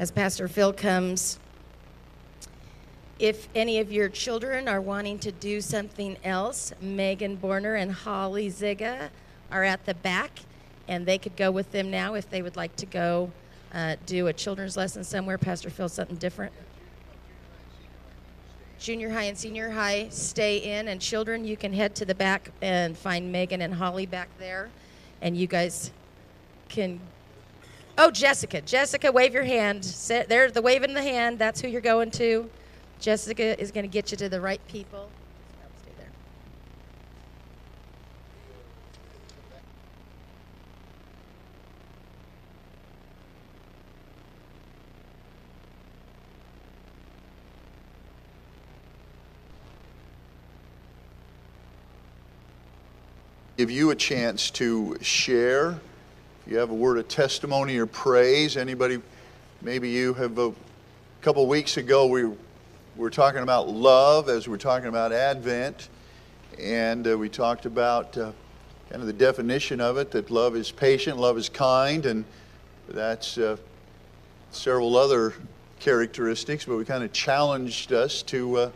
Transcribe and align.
as 0.00 0.10
Pastor 0.10 0.48
Phil 0.48 0.72
comes. 0.72 1.38
If 3.18 3.48
any 3.54 3.80
of 3.80 3.92
your 3.92 4.08
children 4.08 4.66
are 4.66 4.80
wanting 4.80 5.18
to 5.18 5.30
do 5.30 5.60
something 5.60 6.16
else, 6.24 6.72
Megan 6.80 7.36
Borner 7.36 7.78
and 7.78 7.92
Holly 7.92 8.48
Ziga 8.48 9.10
are 9.52 9.62
at 9.62 9.84
the 9.84 9.92
back, 9.92 10.38
and 10.88 11.04
they 11.04 11.18
could 11.18 11.36
go 11.36 11.50
with 11.50 11.70
them 11.70 11.90
now 11.90 12.14
if 12.14 12.30
they 12.30 12.40
would 12.40 12.56
like 12.56 12.74
to 12.76 12.86
go 12.86 13.30
uh, 13.74 13.96
do 14.06 14.28
a 14.28 14.32
children's 14.32 14.74
lesson 14.74 15.04
somewhere. 15.04 15.36
Pastor 15.36 15.68
Phil, 15.68 15.90
something 15.90 16.16
different. 16.16 16.54
Junior 18.78 19.10
high 19.10 19.24
and 19.24 19.36
senior 19.36 19.68
high 19.68 20.08
stay 20.08 20.78
in, 20.78 20.88
and 20.88 20.98
children, 20.98 21.44
you 21.44 21.58
can 21.58 21.74
head 21.74 21.94
to 21.96 22.06
the 22.06 22.14
back 22.14 22.52
and 22.62 22.96
find 22.96 23.30
Megan 23.30 23.60
and 23.60 23.74
Holly 23.74 24.06
back 24.06 24.30
there, 24.38 24.70
and 25.20 25.36
you 25.36 25.46
guys 25.46 25.90
can. 26.70 27.00
Oh, 27.98 28.10
Jessica. 28.10 28.60
Jessica, 28.60 29.12
wave 29.12 29.34
your 29.34 29.44
hand. 29.44 29.84
Sit- 29.84 30.28
There's 30.28 30.52
the 30.52 30.62
waving 30.62 30.94
the 30.94 31.02
hand. 31.02 31.38
That's 31.38 31.60
who 31.60 31.68
you're 31.68 31.80
going 31.80 32.10
to. 32.12 32.48
Jessica 32.98 33.60
is 33.60 33.70
going 33.70 33.84
to 33.84 33.88
get 33.92 34.10
you 34.10 34.16
to 34.18 34.28
the 34.28 34.40
right 34.40 34.60
people. 34.68 35.10
Stay 35.82 35.92
there. 35.98 36.10
give 53.56 53.70
you 53.70 53.90
a 53.90 53.94
chance 53.96 54.50
to 54.52 54.96
share. 55.02 55.80
You 56.50 56.56
have 56.56 56.70
a 56.70 56.74
word 56.74 56.98
of 56.98 57.06
testimony 57.06 57.76
or 57.76 57.86
praise, 57.86 58.56
anybody, 58.56 59.00
maybe 59.62 59.88
you 59.88 60.14
have 60.14 60.36
a 60.36 60.52
couple 61.20 61.46
weeks 61.46 61.76
ago 61.76 62.06
we 62.06 62.28
were 62.96 63.08
talking 63.08 63.42
about 63.42 63.68
love 63.68 64.28
as 64.28 64.48
we're 64.48 64.56
talking 64.56 64.88
about 64.88 65.12
Advent, 65.12 65.88
and 66.58 67.06
uh, 67.06 67.16
we 67.16 67.28
talked 67.28 67.66
about 67.66 68.18
uh, 68.18 68.32
kind 68.88 69.00
of 69.00 69.06
the 69.06 69.12
definition 69.12 69.80
of 69.80 69.96
it 69.96 70.10
that 70.10 70.32
love 70.32 70.56
is 70.56 70.72
patient, 70.72 71.18
love 71.18 71.38
is 71.38 71.48
kind, 71.48 72.04
and 72.04 72.24
that's 72.88 73.38
uh, 73.38 73.56
several 74.50 74.96
other 74.96 75.34
characteristics, 75.78 76.64
but 76.64 76.76
we 76.76 76.84
kind 76.84 77.04
of 77.04 77.12
challenged 77.12 77.92
us 77.92 78.22
to 78.22 78.56
uh, 78.56 78.70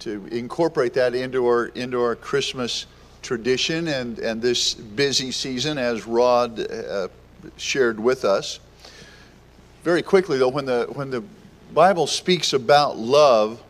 to 0.00 0.26
incorporate 0.32 0.94
that 0.94 1.14
into 1.14 1.46
our 1.46 1.66
into 1.66 2.02
our 2.02 2.16
Christmas 2.16 2.86
tradition 3.28 3.88
and 3.88 4.18
and 4.20 4.40
this 4.40 4.72
busy 4.72 5.30
season, 5.30 5.76
as 5.76 6.06
Rod 6.06 6.58
uh, 6.58 7.08
shared 7.58 8.00
with 8.00 8.24
us. 8.24 8.58
Very 9.84 10.00
quickly, 10.00 10.38
though, 10.38 10.48
when 10.48 10.64
the 10.64 10.86
when 10.94 11.10
the 11.10 11.22
Bible 11.74 12.06
speaks 12.06 12.54
about 12.54 12.96
love, 12.96 13.62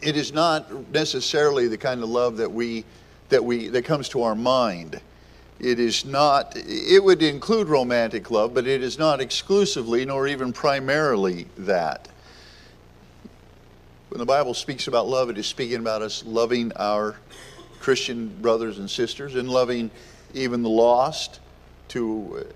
it 0.00 0.16
is 0.16 0.32
not 0.32 0.90
necessarily 0.90 1.68
the 1.68 1.76
kind 1.76 2.02
of 2.02 2.08
love 2.08 2.38
that 2.38 2.50
we 2.50 2.86
that 3.28 3.44
we 3.44 3.68
that 3.68 3.84
comes 3.84 4.08
to 4.08 4.22
our 4.22 4.34
mind. 4.34 5.02
It 5.60 5.78
is 5.78 6.06
not. 6.06 6.54
It 6.56 7.04
would 7.04 7.22
include 7.22 7.68
romantic 7.68 8.30
love, 8.30 8.54
but 8.54 8.66
it 8.66 8.82
is 8.82 8.98
not 8.98 9.20
exclusively 9.20 10.06
nor 10.06 10.26
even 10.26 10.54
primarily 10.54 11.46
that. 11.58 12.08
When 14.08 14.18
the 14.18 14.24
Bible 14.24 14.54
speaks 14.54 14.88
about 14.88 15.08
love, 15.08 15.28
it 15.28 15.36
is 15.36 15.46
speaking 15.46 15.80
about 15.80 16.00
us 16.00 16.24
loving 16.24 16.72
our 16.76 17.16
Christian 17.80 18.28
brothers 18.40 18.78
and 18.78 18.90
sisters 18.90 19.34
and 19.34 19.48
loving 19.48 19.90
even 20.34 20.62
the 20.62 20.68
lost 20.68 21.40
to 21.88 22.46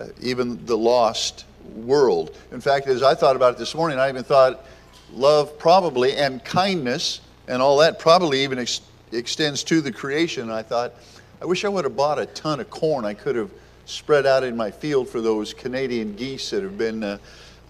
uh, 0.00 0.06
even 0.20 0.64
the 0.66 0.76
lost 0.76 1.44
world. 1.74 2.36
In 2.52 2.60
fact, 2.60 2.86
as 2.86 3.02
I 3.02 3.14
thought 3.14 3.36
about 3.36 3.54
it 3.54 3.58
this 3.58 3.74
morning, 3.74 3.98
I 3.98 4.08
even 4.08 4.24
thought 4.24 4.64
love 5.12 5.58
probably 5.58 6.16
and 6.16 6.44
kindness 6.44 7.20
and 7.48 7.60
all 7.60 7.78
that 7.78 7.98
probably 7.98 8.42
even 8.42 8.58
ex- 8.58 8.80
extends 9.12 9.62
to 9.64 9.80
the 9.80 9.92
creation. 9.92 10.50
I 10.50 10.62
thought, 10.62 10.94
I 11.40 11.44
wish 11.44 11.64
I 11.64 11.68
would 11.68 11.84
have 11.84 11.96
bought 11.96 12.18
a 12.18 12.26
ton 12.26 12.60
of 12.60 12.70
corn 12.70 13.04
I 13.04 13.14
could 13.14 13.36
have 13.36 13.50
spread 13.86 14.26
out 14.26 14.42
in 14.42 14.56
my 14.56 14.70
field 14.70 15.08
for 15.08 15.20
those 15.20 15.52
Canadian 15.52 16.16
geese 16.16 16.50
that 16.50 16.62
have 16.62 16.78
been 16.78 17.04
uh, 17.04 17.18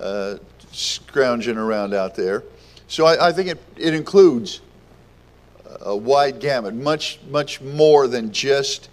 uh, 0.01 0.37
scrounging 0.73 1.57
around 1.57 1.93
out 1.93 2.15
there. 2.15 2.45
So 2.89 3.07
I, 3.07 3.29
I 3.29 3.33
think 3.33 3.49
it, 3.49 3.59
it 3.77 3.95
includes 3.95 4.61
a 5.81 5.97
wide 5.97 6.41
gamut, 6.41 6.75
much, 6.75 7.19
much 7.31 7.61
more 7.61 8.07
than 8.07 8.33
just, 8.33 8.89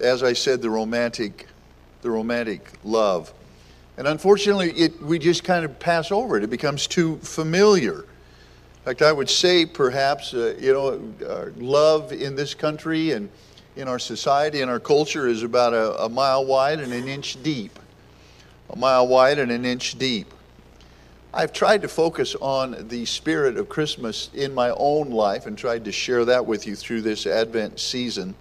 as 0.00 0.22
I 0.22 0.32
said, 0.32 0.62
the 0.62 0.70
romantic, 0.70 1.46
the 2.02 2.10
romantic 2.10 2.72
love. 2.84 3.32
And 3.96 4.06
unfortunately, 4.06 4.72
it, 4.72 5.00
we 5.02 5.18
just 5.18 5.44
kind 5.44 5.64
of 5.64 5.78
pass 5.78 6.12
over 6.12 6.36
it. 6.36 6.44
It 6.44 6.50
becomes 6.50 6.86
too 6.86 7.16
familiar. 7.18 8.00
In 8.00 8.84
fact, 8.84 9.02
I 9.02 9.12
would 9.12 9.30
say 9.30 9.66
perhaps, 9.66 10.34
uh, 10.34 10.54
you 10.60 10.72
know, 10.72 11.26
uh, 11.26 11.46
love 11.56 12.12
in 12.12 12.36
this 12.36 12.54
country 12.54 13.12
and 13.12 13.28
in 13.74 13.88
our 13.88 13.98
society 13.98 14.62
and 14.62 14.70
our 14.70 14.80
culture 14.80 15.28
is 15.28 15.42
about 15.42 15.74
a, 15.74 16.04
a 16.04 16.08
mile 16.08 16.44
wide 16.44 16.80
and 16.80 16.92
an 16.92 17.08
inch 17.08 17.42
deep. 17.42 17.78
A 18.70 18.76
mile 18.76 19.06
wide 19.06 19.38
and 19.38 19.50
an 19.50 19.64
inch 19.64 19.98
deep. 19.98 20.32
I've 21.36 21.52
tried 21.52 21.82
to 21.82 21.88
focus 21.88 22.34
on 22.40 22.88
the 22.88 23.04
spirit 23.04 23.58
of 23.58 23.68
Christmas 23.68 24.30
in 24.32 24.54
my 24.54 24.70
own 24.70 25.10
life 25.10 25.44
and 25.44 25.56
tried 25.56 25.84
to 25.84 25.92
share 25.92 26.24
that 26.24 26.46
with 26.46 26.66
you 26.66 26.74
through 26.74 27.02
this 27.02 27.26
Advent 27.26 27.78
season. 27.78 28.34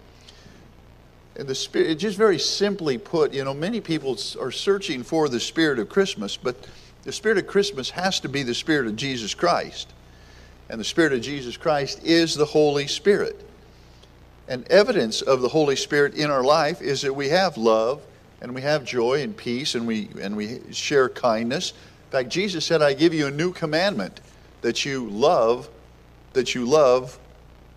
And 1.36 1.46
the 1.46 1.56
spirit, 1.56 1.96
just 1.96 2.18
very 2.18 2.40
simply 2.40 2.98
put, 2.98 3.34
you 3.34 3.44
know, 3.44 3.54
many 3.54 3.82
people 3.82 4.18
are 4.40 4.50
searching 4.50 5.04
for 5.04 5.28
the 5.28 5.42
spirit 5.42 5.78
of 5.78 5.90
Christmas, 5.90 6.38
but 6.38 6.56
the 7.04 7.12
spirit 7.12 7.38
of 7.38 7.48
Christmas 7.48 7.90
has 7.90 8.22
to 8.22 8.30
be 8.30 8.44
the 8.44 8.54
spirit 8.54 8.88
of 8.88 8.96
Jesus 8.96 9.34
Christ. 9.34 9.92
And 10.70 10.80
the 10.80 10.86
spirit 10.86 11.12
of 11.12 11.20
Jesus 11.20 11.58
Christ 11.58 12.02
is 12.02 12.34
the 12.34 12.46
Holy 12.46 12.88
Spirit. 12.88 13.46
And 14.48 14.66
evidence 14.72 15.22
of 15.22 15.42
the 15.42 15.50
Holy 15.50 15.76
Spirit 15.76 16.14
in 16.16 16.32
our 16.32 16.46
life 16.46 16.82
is 16.82 17.02
that 17.02 17.14
we 17.14 17.28
have 17.28 17.58
love 17.58 18.02
and 18.40 18.56
we 18.56 18.62
have 18.62 18.86
joy 18.86 19.22
and 19.22 19.36
peace 19.36 19.76
and 19.76 19.86
we 19.86 20.08
and 20.22 20.38
we 20.38 20.62
share 20.72 21.10
kindness. 21.10 21.74
In 22.06 22.12
fact, 22.12 22.30
Jesus 22.30 22.66
said, 22.66 22.82
"I 22.82 22.94
give 22.94 23.14
you 23.14 23.28
a 23.28 23.32
new 23.32 23.52
commandment 23.52 24.22
that 24.62 24.86
you 24.86 25.10
love 25.10 25.70
that 26.34 26.56
you 26.56 26.66
love 26.66 27.18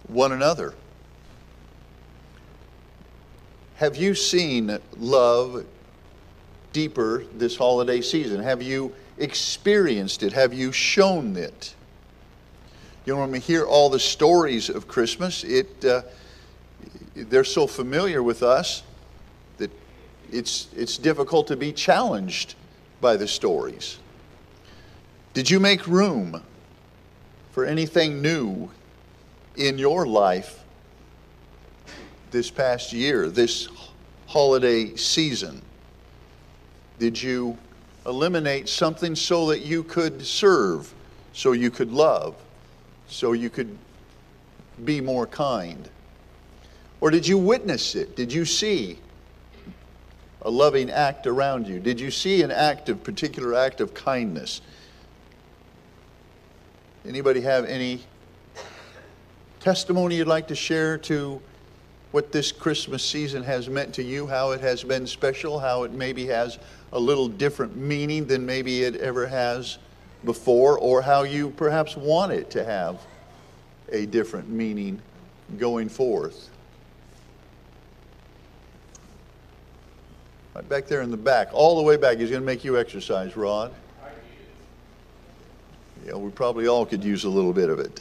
one 0.07 0.33
another." 0.33 0.75
Have 3.77 3.97
you 3.97 4.15
seen 4.15 4.79
love 4.97 5.65
deeper 6.73 7.25
this 7.37 7.57
holiday 7.57 8.01
season? 8.01 8.43
Have 8.43 8.61
you 8.61 8.93
experienced 9.19 10.23
it? 10.23 10.33
Have 10.33 10.53
you 10.53 10.73
shown 10.73 11.37
it? 11.37 11.75
You 13.07 13.15
know, 13.15 13.21
when 13.21 13.31
we 13.31 13.39
hear 13.39 13.65
all 13.65 13.89
the 13.89 14.01
stories 14.01 14.69
of 14.69 14.87
Christmas, 14.89 15.45
it 15.45 15.85
uh, 15.85 16.03
they're 17.15 17.45
so 17.45 17.67
familiar 17.67 18.23
with 18.23 18.43
us 18.43 18.83
that 19.59 19.71
it's 20.31 20.69
it's 20.77 20.99
difficult 20.99 21.47
to 21.47 21.57
be 21.57 21.73
challenged 21.73 22.55
by 23.01 23.17
the 23.17 23.29
stories. 23.29 23.99
Did 25.35 25.51
you 25.51 25.61
make 25.61 25.87
room 25.87 26.43
for 27.53 27.65
anything 27.65 28.23
new 28.23 28.71
in 29.57 29.79
your 29.79 30.07
life 30.07 30.65
this 32.31 32.51
past 32.51 32.93
year, 32.93 33.29
this 33.29 33.69
holiday 34.27 34.97
season? 34.97 35.63
Did 36.99 37.21
you 37.21 37.57
eliminate 38.07 38.69
something 38.69 39.15
so 39.15 39.47
that 39.49 39.61
you 39.61 39.83
could 39.83 40.25
serve, 40.25 40.93
so 41.33 41.53
you 41.53 41.71
could 41.71 41.93
love, 41.93 42.35
so 43.07 43.33
you 43.33 43.51
could 43.51 43.77
be 44.85 45.01
more 45.01 45.27
kind? 45.27 45.89
Or 47.01 47.11
did 47.11 47.27
you 47.27 47.39
witness 47.39 47.95
it? 47.95 48.17
Did 48.17 48.33
you 48.33 48.45
see 48.45 48.99
a 50.43 50.51
loving 50.51 50.91
act 50.91 51.27
around 51.27 51.69
you? 51.69 51.79
Did 51.81 52.01
you 52.01 52.11
see 52.11 52.43
an 52.43 52.51
act 52.51 52.89
of 52.89 53.05
particular 53.05 53.55
act 53.55 53.81
of 53.81 53.95
kindness? 53.95 54.63
Anybody 57.09 57.41
have 57.41 57.65
any 57.65 58.01
testimony 59.61 60.17
you'd 60.17 60.29
like 60.29 60.47
to 60.49 60.55
share 60.55 60.99
to 60.99 61.41
what 62.11 62.33
this 62.33 62.53
Christmas 62.53 63.03
season 63.03 63.43
has 63.45 63.67
meant 63.67 63.95
to 63.95 64.03
you, 64.03 64.27
how 64.27 64.51
it 64.51 64.61
has 64.61 64.85
been 64.85 65.07
special, 65.07 65.59
how 65.59 65.85
it 65.85 65.93
maybe 65.93 66.27
has 66.27 66.59
a 66.93 67.01
little 67.01 67.27
different 67.27 67.75
meaning 67.75 68.27
than 68.27 68.45
maybe 68.45 68.83
it 68.83 68.97
ever 68.97 69.27
has 69.27 69.79
before, 70.27 70.79
or 70.79 71.01
how 71.01 71.23
you 71.23 71.49
perhaps 71.49 71.97
want 71.97 72.31
it 72.31 72.51
to 72.51 72.63
have 72.63 73.01
a 73.91 74.05
different 74.05 74.51
meaning 74.51 75.01
going 75.57 75.89
forth. 75.89 76.51
Right 80.55 80.69
back 80.69 80.87
there 80.89 81.01
in 81.01 81.11
the 81.11 81.17
back, 81.17 81.49
all 81.55 81.77
the 81.77 81.83
way 81.83 81.97
back. 81.97 82.19
He's 82.19 82.29
going 82.29 82.43
to 82.43 82.47
make 82.47 82.65
you 82.65 82.79
exercise, 82.79 83.35
Rod. 83.35 83.73
Yeah, 86.07 86.15
we 86.15 86.31
probably 86.31 86.67
all 86.67 86.87
could 86.87 87.05
use 87.05 87.25
a 87.25 87.29
little 87.29 87.53
bit 87.53 87.69
of 87.69 87.79
it. 87.79 88.01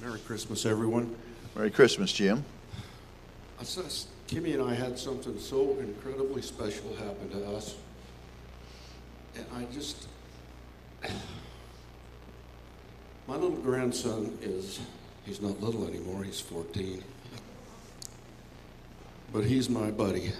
Merry 0.00 0.18
Christmas, 0.20 0.66
everyone. 0.66 1.14
Merry 1.56 1.70
Christmas, 1.70 2.12
Jim. 2.12 2.44
Timmy 4.26 4.52
and 4.52 4.62
I 4.62 4.74
had 4.74 4.98
something 4.98 5.38
so 5.38 5.76
incredibly 5.78 6.42
special 6.42 6.94
happen 6.96 7.30
to 7.30 7.46
us. 7.54 7.76
And 9.36 9.46
I 9.54 9.64
just. 9.72 10.08
My 13.26 13.36
little 13.36 13.56
grandson 13.56 14.36
is, 14.42 14.80
he's 15.24 15.40
not 15.40 15.58
little 15.62 15.86
anymore, 15.88 16.24
he's 16.24 16.40
14. 16.40 17.02
But 19.32 19.44
he's 19.44 19.70
my 19.70 19.90
buddy. 19.90 20.30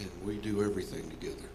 And 0.00 0.10
we 0.24 0.36
do 0.38 0.64
everything 0.64 1.08
together. 1.08 1.48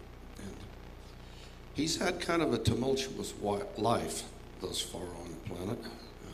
He's 1.74 1.96
had 1.96 2.20
kind 2.20 2.42
of 2.42 2.52
a 2.52 2.58
tumultuous 2.58 3.32
life 3.78 4.24
thus 4.60 4.80
far 4.80 5.00
on 5.00 5.30
the 5.30 5.54
planet. 5.54 5.78
Uh, 5.78 6.32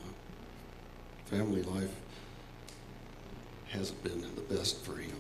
family 1.27 1.63
life 1.63 1.95
hasn't 3.69 4.03
been 4.03 4.21
the 4.21 4.55
best 4.55 4.85
for 4.85 4.97
him. 4.97 5.17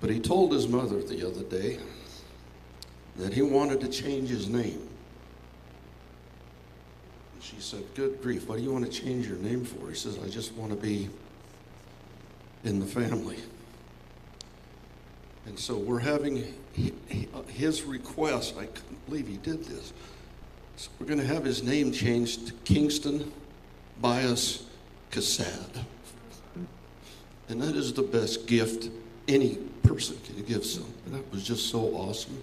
But 0.00 0.10
he 0.10 0.20
told 0.20 0.52
his 0.52 0.68
mother 0.68 1.02
the 1.02 1.26
other 1.26 1.42
day 1.42 1.78
that 3.16 3.32
he 3.32 3.42
wanted 3.42 3.80
to 3.80 3.88
change 3.88 4.28
his 4.28 4.48
name. 4.48 4.88
And 7.34 7.42
she 7.42 7.56
said, 7.58 7.82
Good 7.94 8.22
grief, 8.22 8.48
what 8.48 8.58
do 8.58 8.64
you 8.64 8.72
want 8.72 8.90
to 8.90 8.90
change 8.90 9.26
your 9.26 9.38
name 9.38 9.64
for? 9.64 9.88
He 9.88 9.94
says, 9.94 10.18
I 10.22 10.28
just 10.28 10.52
want 10.54 10.70
to 10.70 10.76
be 10.76 11.08
in 12.64 12.80
the 12.80 12.86
family. 12.86 13.38
And 15.46 15.58
so 15.58 15.76
we're 15.76 16.00
having 16.00 16.44
his 17.48 17.82
request. 17.84 18.54
I 18.58 18.66
couldn't 18.66 19.06
believe 19.06 19.28
he 19.28 19.36
did 19.38 19.64
this. 19.64 19.92
So 20.76 20.90
we're 20.98 21.06
going 21.06 21.20
to 21.20 21.26
have 21.26 21.44
his 21.44 21.62
name 21.62 21.92
changed 21.92 22.48
to 22.48 22.52
Kingston 22.64 23.32
Bias 24.00 24.64
Cassad. 25.10 25.84
And 27.48 27.62
that 27.62 27.76
is 27.76 27.92
the 27.92 28.02
best 28.02 28.46
gift 28.46 28.90
any 29.28 29.56
person 29.84 30.18
can 30.26 30.42
give 30.44 30.66
someone. 30.66 30.92
That 31.06 31.32
was 31.32 31.44
just 31.44 31.70
so 31.70 31.94
awesome. 31.94 32.42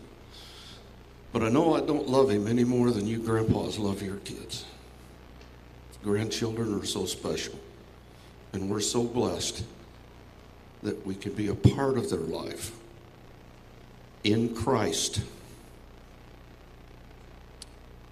But 1.33 1.43
I 1.43 1.49
know 1.49 1.75
I 1.75 1.81
don't 1.81 2.07
love 2.07 2.29
him 2.29 2.47
any 2.47 2.63
more 2.63 2.91
than 2.91 3.05
you 3.05 3.19
grandpas 3.19 3.77
love 3.77 4.01
your 4.01 4.17
kids. 4.17 4.65
Grandchildren 6.03 6.73
are 6.79 6.85
so 6.85 7.05
special. 7.05 7.59
And 8.53 8.69
we're 8.69 8.79
so 8.79 9.03
blessed 9.03 9.63
that 10.83 11.05
we 11.05 11.15
can 11.15 11.33
be 11.33 11.47
a 11.47 11.55
part 11.55 11.97
of 11.97 12.09
their 12.09 12.19
life 12.19 12.71
in 14.23 14.55
Christ. 14.55 15.21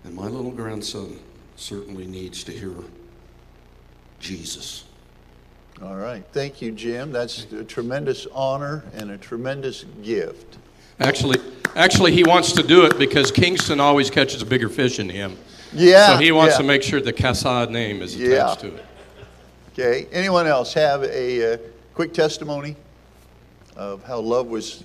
And 0.03 0.15
my 0.15 0.27
little 0.27 0.51
grandson 0.51 1.19
certainly 1.55 2.07
needs 2.07 2.43
to 2.45 2.51
hear 2.51 2.73
Jesus. 4.19 4.85
All 5.81 5.95
right. 5.95 6.23
Thank 6.31 6.61
you, 6.61 6.71
Jim. 6.71 7.11
That's 7.11 7.51
a 7.51 7.63
tremendous 7.63 8.27
honor 8.33 8.83
and 8.93 9.11
a 9.11 9.17
tremendous 9.17 9.85
gift. 10.03 10.57
Actually, 10.99 11.39
actually, 11.75 12.11
he 12.11 12.23
wants 12.23 12.51
to 12.53 12.61
do 12.61 12.85
it 12.85 12.99
because 12.99 13.31
Kingston 13.31 13.79
always 13.79 14.09
catches 14.09 14.41
a 14.41 14.45
bigger 14.45 14.69
fish 14.69 14.97
than 14.97 15.09
him. 15.09 15.37
Yeah. 15.73 16.07
So 16.07 16.17
he 16.17 16.31
wants 16.31 16.55
yeah. 16.55 16.59
to 16.59 16.63
make 16.65 16.83
sure 16.83 17.01
the 17.01 17.13
Cassad 17.13 17.71
name 17.71 18.01
is 18.01 18.15
Yeah. 18.15 18.35
attached 18.35 18.61
to 18.61 18.75
it. 18.75 18.85
Okay. 19.73 20.07
Anyone 20.11 20.45
else 20.45 20.73
have 20.73 21.03
a 21.03 21.53
uh, 21.53 21.57
quick 21.95 22.13
testimony 22.13 22.75
of 23.75 24.03
how 24.03 24.19
love 24.19 24.47
was? 24.47 24.83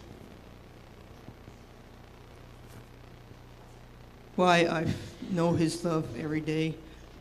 Why 4.37 4.59
I 4.67 4.87
know 5.31 5.53
His 5.53 5.85
love 5.85 6.07
every 6.19 6.41
day. 6.41 6.75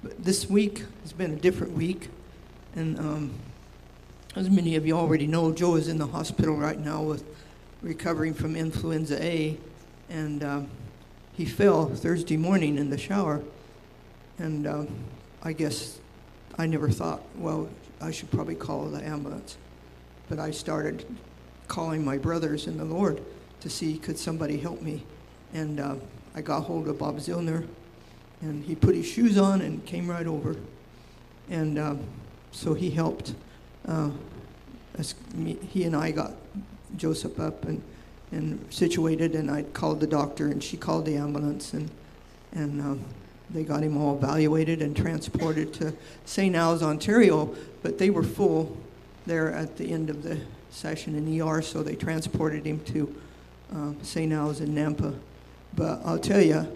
But 0.03 0.23
this 0.23 0.49
week 0.49 0.83
has 1.01 1.13
been 1.13 1.31
a 1.31 1.37
different 1.37 1.73
week. 1.73 2.09
And 2.75 2.99
um, 2.99 3.33
as 4.35 4.49
many 4.49 4.75
of 4.75 4.85
you 4.85 4.95
already 4.95 5.25
know, 5.25 5.51
Joe 5.51 5.75
is 5.75 5.87
in 5.87 5.97
the 5.97 6.07
hospital 6.07 6.55
right 6.55 6.77
now 6.77 7.01
with 7.01 7.23
recovering 7.81 8.33
from 8.33 8.55
influenza 8.55 9.21
A. 9.23 9.57
And 10.09 10.43
um, 10.43 10.67
he 11.33 11.45
fell 11.45 11.87
Thursday 11.87 12.37
morning 12.37 12.77
in 12.77 12.89
the 12.89 12.97
shower. 12.97 13.41
And 14.37 14.67
um, 14.67 14.87
I 15.41 15.53
guess 15.53 15.99
I 16.57 16.67
never 16.67 16.89
thought, 16.89 17.21
well, 17.37 17.69
I 18.01 18.11
should 18.11 18.29
probably 18.29 18.55
call 18.55 18.85
the 18.85 19.03
ambulance. 19.03 19.57
But 20.27 20.39
I 20.39 20.51
started 20.51 21.05
calling 21.67 22.03
my 22.03 22.17
brothers 22.17 22.67
in 22.67 22.77
the 22.77 22.85
Lord 22.85 23.21
to 23.61 23.69
see 23.69 23.97
could 23.97 24.19
somebody 24.19 24.57
help 24.57 24.81
me. 24.81 25.03
And 25.53 25.79
uh, 25.79 25.95
I 26.35 26.41
got 26.41 26.63
hold 26.65 26.89
of 26.89 26.99
Bob 26.99 27.17
Zillner, 27.17 27.65
and 28.41 28.63
he 28.65 28.75
put 28.75 28.93
his 28.93 29.07
shoes 29.07 29.37
on 29.37 29.61
and 29.61 29.85
came 29.85 30.09
right 30.09 30.27
over. 30.27 30.57
And 31.49 31.79
um, 31.79 32.01
so 32.51 32.73
he 32.73 32.89
helped. 32.89 33.33
Uh, 33.87 34.09
me, 35.33 35.57
he 35.69 35.85
and 35.85 35.95
I 35.95 36.11
got 36.11 36.33
Joseph 36.97 37.39
up 37.39 37.63
and, 37.63 37.81
and 38.31 38.65
situated, 38.69 39.33
and 39.33 39.49
I 39.49 39.63
called 39.63 40.01
the 40.01 40.07
doctor, 40.07 40.47
and 40.47 40.61
she 40.61 40.75
called 40.75 41.05
the 41.05 41.15
ambulance, 41.15 41.73
and, 41.73 41.89
and 42.51 42.81
um, 42.81 43.05
they 43.49 43.63
got 43.63 43.81
him 43.83 43.97
all 43.97 44.17
evaluated 44.17 44.81
and 44.81 44.95
transported 44.95 45.73
to 45.75 45.93
St. 46.25 46.53
Al's, 46.53 46.83
Ontario, 46.83 47.55
but 47.81 47.97
they 47.97 48.09
were 48.09 48.23
full 48.23 48.75
there 49.25 49.53
at 49.53 49.77
the 49.77 49.91
end 49.91 50.09
of 50.09 50.23
the 50.23 50.39
session 50.69 51.15
in 51.15 51.41
ER, 51.41 51.61
so 51.61 51.81
they 51.81 51.95
transported 51.95 52.65
him 52.65 52.79
to 52.85 53.15
uh, 53.73 53.91
St. 54.01 54.33
Al's 54.33 54.59
in 54.59 54.73
Nampa. 54.73 55.17
But 55.75 56.01
I'll 56.05 56.19
tell 56.19 56.41
you, 56.41 56.67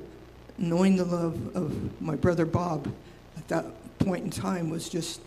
knowing 0.57 0.98
the 0.98 1.06
love 1.06 1.56
of 1.56 2.01
my 2.01 2.16
brother 2.16 2.46
Bob 2.46 2.94
at 3.38 3.48
that 3.48 3.66
point 4.00 4.24
in 4.25 4.30
time 4.30 4.69
was 4.69 4.90
just 4.90 5.22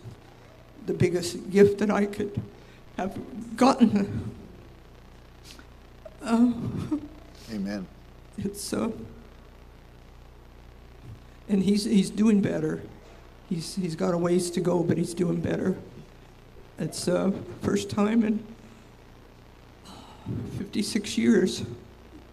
the 0.86 0.92
biggest 0.92 1.50
gift 1.50 1.78
that 1.78 1.90
I 1.90 2.06
could 2.06 2.40
have 2.96 3.18
gotten. 3.56 4.34
Uh, 6.22 6.52
Amen. 7.52 7.86
it's 8.38 8.72
uh, 8.72 8.90
and 11.48 11.62
he's 11.62 11.84
he's 11.84 12.10
doing 12.10 12.40
better. 12.40 12.82
He's 13.48 13.74
he's 13.74 13.96
got 13.96 14.14
a 14.14 14.18
ways 14.18 14.50
to 14.52 14.60
go, 14.60 14.82
but 14.82 14.98
he's 14.98 15.14
doing 15.14 15.40
better. 15.40 15.76
It's 16.78 17.08
uh, 17.08 17.32
first 17.60 17.90
time 17.90 18.24
in 18.24 18.44
56 20.58 21.18
years 21.18 21.62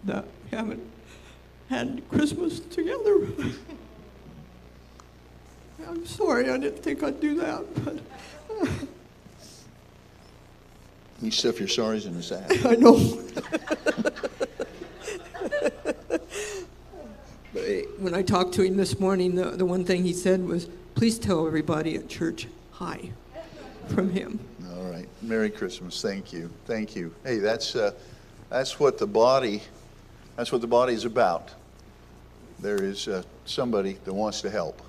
that 0.06 0.26
we 0.46 0.58
haven't 0.58 0.82
had 1.70 2.02
Christmas 2.10 2.60
together. 2.60 3.28
I'm 5.88 6.06
sorry, 6.06 6.50
I 6.50 6.58
didn't 6.58 6.84
think 6.84 7.04
I'd 7.04 7.20
do 7.20 7.36
that, 7.36 7.64
but 7.84 8.00
You 11.22 11.32
stuff 11.32 11.60
your 11.60 11.68
sorries 11.68 12.06
in 12.06 12.16
the 12.16 12.24
sack. 12.24 12.50
I 12.66 12.76
know. 12.76 12.96
but 17.54 17.64
eh, 17.66 17.82
when 17.98 18.14
I 18.14 18.22
talked 18.22 18.54
to 18.54 18.62
him 18.62 18.78
this 18.78 19.00
morning, 19.02 19.36
the, 19.36 19.52
the 19.52 19.66
one 19.66 19.84
thing 19.84 20.04
he 20.04 20.14
said 20.14 20.48
was, 20.48 20.70
please 20.96 21.20
tell 21.20 21.46
everybody 21.46 21.96
at 21.96 22.08
church 22.08 22.48
hi 22.72 23.12
from 23.88 24.12
him. 24.12 24.40
All 24.74 24.90
right. 24.90 25.10
Merry 25.22 25.50
Christmas. 25.50 26.02
Thank 26.02 26.32
you. 26.32 26.50
Thank 26.66 26.96
you. 26.96 27.14
Hey, 27.26 27.40
that's 27.40 27.76
uh, 27.76 27.92
that's 28.50 28.80
what 28.80 28.98
the 28.98 29.08
body 29.08 29.62
that's 30.38 30.54
what 30.54 30.62
the 30.62 30.68
body 30.68 30.94
is 30.94 31.04
about. 31.04 31.50
There 32.62 32.84
is 32.84 33.08
uh, 33.08 33.24
somebody 33.46 33.98
that 34.04 34.14
wants 34.14 34.42
to 34.42 34.50
help. 34.50 34.82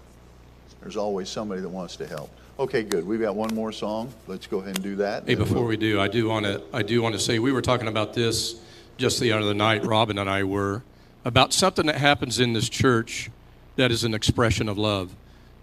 There's 0.80 0.96
always 0.96 1.28
somebody 1.28 1.60
that 1.60 1.68
wants 1.68 1.96
to 1.96 2.06
help. 2.06 2.30
Okay, 2.58 2.82
good. 2.82 3.06
We've 3.06 3.20
got 3.20 3.34
one 3.34 3.54
more 3.54 3.72
song. 3.72 4.12
Let's 4.26 4.46
go 4.46 4.58
ahead 4.58 4.76
and 4.76 4.82
do 4.82 4.96
that. 4.96 5.24
Hey, 5.26 5.34
before 5.34 5.58
we'll- 5.58 5.68
we 5.68 5.76
do, 5.76 6.00
I 6.00 6.08
do 6.08 6.28
want 6.28 6.46
to 6.46 6.62
I 6.72 6.82
do 6.82 7.00
want 7.00 7.14
to 7.14 7.20
say 7.20 7.38
we 7.38 7.52
were 7.52 7.62
talking 7.62 7.88
about 7.88 8.12
this 8.12 8.56
just 8.98 9.20
the 9.20 9.32
other 9.32 9.54
night. 9.54 9.84
Robin 9.84 10.18
and 10.18 10.28
I 10.28 10.44
were 10.44 10.82
about 11.24 11.52
something 11.52 11.86
that 11.86 11.96
happens 11.96 12.38
in 12.38 12.52
this 12.52 12.68
church 12.68 13.30
that 13.76 13.90
is 13.90 14.04
an 14.04 14.14
expression 14.14 14.68
of 14.68 14.76
love. 14.76 15.14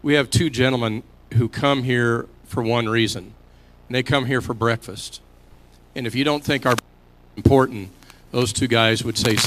We 0.02 0.14
have 0.14 0.30
two 0.30 0.50
gentlemen 0.50 1.04
who 1.34 1.50
come 1.50 1.84
here 1.84 2.28
for 2.46 2.64
one 2.64 2.88
reason, 2.88 3.34
and 3.88 3.96
they 3.96 4.02
come 4.04 4.26
here 4.26 4.42
for 4.42 4.54
breakfast. 4.54 5.22
And 5.96 6.08
if 6.08 6.16
you 6.16 6.24
don't 6.24 6.44
think 6.44 6.66
our 6.66 6.76
important, 7.36 7.90
those 8.32 8.54
two 8.54 8.68
guys 8.68 9.04
would 9.04 9.18
say. 9.18 9.38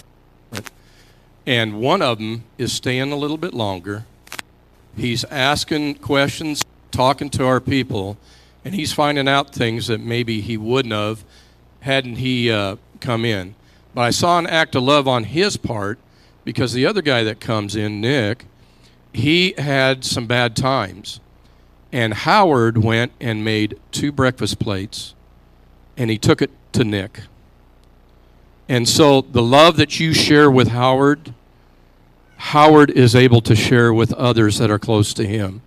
And 1.51 1.81
one 1.81 2.01
of 2.01 2.19
them 2.19 2.45
is 2.59 2.73
staying 2.73 3.11
a 3.11 3.17
little 3.17 3.37
bit 3.37 3.53
longer. 3.53 4.05
He's 4.97 5.25
asking 5.25 5.97
questions, 5.97 6.63
talking 6.93 7.29
to 7.31 7.45
our 7.45 7.59
people, 7.59 8.19
and 8.65 8.73
he's 8.73 8.93
finding 8.93 9.27
out 9.27 9.53
things 9.53 9.89
that 9.89 9.99
maybe 10.01 10.41
he 10.43 10.57
wouldn't 10.57 10.95
have 10.95 11.25
hadn't 11.81 12.19
he 12.19 12.53
uh, 12.53 12.77
come 13.01 13.25
in. 13.25 13.57
But 13.97 14.03
I 14.03 14.11
saw 14.11 14.39
an 14.39 14.47
act 14.47 14.77
of 14.77 14.85
love 14.85 15.09
on 15.09 15.25
his 15.25 15.57
part 15.57 15.99
because 16.45 16.73
the 16.73 16.87
other 16.87 17.03
guy 17.03 17.25
that 17.25 17.41
comes 17.41 17.75
in, 17.75 18.01
Nick, 18.01 18.47
he 19.13 19.55
had 19.59 20.05
some 20.05 20.29
bad 20.29 20.55
times. 20.55 21.19
And 21.91 22.15
Howard 22.15 22.79
went 22.79 23.11
and 23.21 23.45
made 23.45 23.77
two 23.91 24.13
breakfast 24.13 24.61
plates 24.61 25.17
and 25.97 26.11
he 26.11 26.17
took 26.17 26.43
it 26.43 26.53
to 26.75 26.85
Nick. 26.85 27.23
And 28.69 28.89
so 28.89 29.23
the 29.23 29.43
love 29.43 29.79
that 29.79 29.99
you 29.99 30.15
share 30.15 30.49
with 30.49 30.69
Howard, 30.69 31.35
Howard 32.41 32.91
is 32.91 33.15
able 33.15 33.43
to 33.43 33.55
share 33.55 33.93
with 33.93 34.15
others 34.15 34.57
that 34.59 34.71
are 34.71 34.79
close 34.79 35.13
to 35.13 35.27
him. 35.27 35.61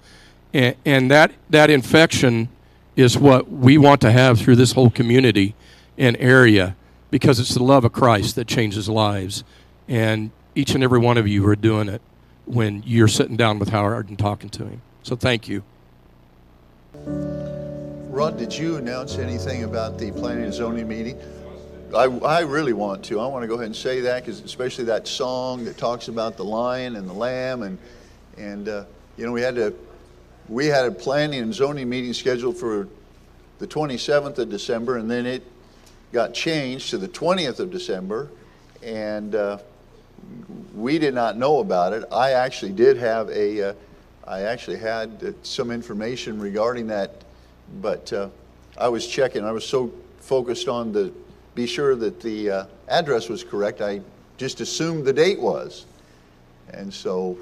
And, 0.54 0.76
and 0.84 1.12
that, 1.12 1.32
that 1.52 1.70
infection 1.70 2.50
is 2.96 3.16
what 3.16 3.48
we 3.48 3.78
want 3.78 4.02
to 4.02 4.12
have 4.12 4.40
through 4.40 4.56
this 4.56 4.72
whole 4.72 4.90
community 4.90 5.54
and 6.00 6.18
area 6.20 6.76
because 7.12 7.40
it's 7.40 7.54
the 7.54 7.64
love 7.64 7.86
of 7.86 7.92
Christ 7.92 8.36
that 8.36 8.48
changes 8.48 8.90
lives. 8.90 9.44
And 9.88 10.32
each 10.56 10.74
and 10.74 10.84
every 10.84 10.98
one 10.98 11.16
of 11.20 11.28
you 11.28 11.48
are 11.48 11.56
doing 11.56 11.90
it 11.90 12.02
when 12.46 12.82
you're 12.88 13.08
sitting 13.08 13.38
down 13.38 13.60
with 13.60 13.70
Howard 13.70 14.10
and 14.10 14.18
talking 14.18 14.50
to 14.50 14.66
him. 14.66 14.82
So 15.04 15.16
thank 15.16 15.48
you. 15.48 15.64
Rod, 16.96 18.38
did 18.38 18.52
you 18.52 18.78
announce 18.78 19.20
anything 19.20 19.64
about 19.64 20.00
the 20.00 20.12
planning 20.12 20.46
and 20.46 20.54
zoning 20.54 20.88
meeting? 20.88 21.20
I, 21.94 22.06
I 22.06 22.40
really 22.42 22.74
want 22.74 23.04
to. 23.06 23.20
I 23.20 23.28
want 23.28 23.44
to 23.44 23.48
go 23.48 23.54
ahead 23.54 23.68
and 23.68 23.76
say 23.76 24.02
that 24.02 24.24
because 24.24 24.40
especially 24.42 24.86
that 24.86 25.08
song 25.08 25.64
that 25.66 25.78
talks 25.78 26.08
about 26.08 26.38
the 26.38 26.44
lion 26.44 26.96
and 26.96 27.08
the 27.08 27.14
lamb 27.14 27.62
and 27.62 27.78
and 28.38 28.68
uh, 28.68 28.86
you 29.16 29.26
know 29.28 29.32
we 29.32 29.42
had 29.42 29.56
to 29.56 29.76
we 30.50 30.66
had 30.66 30.86
a 30.86 30.92
planning 30.92 31.42
and 31.42 31.54
zoning 31.54 31.88
meeting 31.88 32.14
scheduled 32.14 32.58
for 32.58 32.88
the 33.60 33.68
27th 33.68 34.40
of 34.40 34.50
December 34.50 34.98
and 34.98 35.10
then 35.10 35.28
it 35.28 35.44
got 36.12 36.34
changed 36.34 36.90
to 36.90 36.98
the 36.98 37.08
20th 37.08 37.60
of 37.60 37.70
December 37.70 38.30
and 38.82 39.36
uh, 39.36 39.60
we 40.74 40.98
did 40.98 41.14
not 41.14 41.38
know 41.38 41.60
about 41.60 41.94
it. 41.94 42.04
I 42.12 42.32
actually 42.32 42.72
did 42.72 42.98
have 42.98 43.30
a 43.30 43.70
uh, 43.70 43.74
I 44.26 44.42
actually 44.42 44.78
had 44.78 45.24
uh, 45.24 45.32
some 45.44 45.70
information 45.70 46.40
regarding 46.40 46.88
that 46.88 47.24
but 47.82 48.12
uh, 48.12 48.30
I 48.80 48.90
was 48.90 49.06
checking. 49.06 49.46
I 49.46 49.52
was 49.52 49.66
so 49.66 49.94
focused 50.20 50.68
on 50.68 50.92
the 50.92 51.14
be 51.56 51.66
sure 51.68 51.96
that 51.96 52.20
the 52.20 52.50
uh, 52.50 52.66
address 52.88 53.30
was 53.30 53.44
correct. 53.44 53.82
I 53.82 54.02
just 54.38 54.62
assumed 54.62 55.06
the 55.06 55.14
date 55.14 55.40
was, 55.40 55.86
and 56.72 56.94
so 56.94 57.38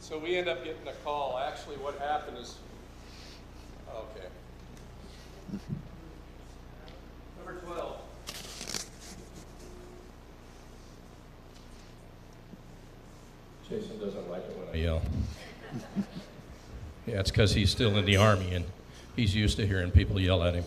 So 0.00 0.18
we 0.18 0.36
end 0.36 0.48
up 0.48 0.64
getting 0.64 0.86
a 0.86 0.92
call. 1.04 1.38
Actually, 1.38 1.76
what 1.76 1.98
happened 1.98 2.38
is, 2.38 2.56
okay. 3.90 4.26
Number 7.38 7.60
12. 7.60 7.96
Jason 13.68 13.98
doesn't 13.98 14.30
like 14.30 14.42
it 14.42 14.58
when 14.58 14.68
I 14.74 14.82
yell. 14.82 15.02
Yeah, 17.04 17.18
it's 17.18 17.32
because 17.32 17.52
he's 17.52 17.70
still 17.70 17.96
in 17.98 18.04
the 18.04 18.16
Army 18.16 18.54
and 18.54 18.64
he's 19.16 19.34
used 19.34 19.56
to 19.56 19.66
hearing 19.66 19.90
people 19.90 20.20
yell 20.20 20.42
at 20.44 20.54
him. 20.54 20.64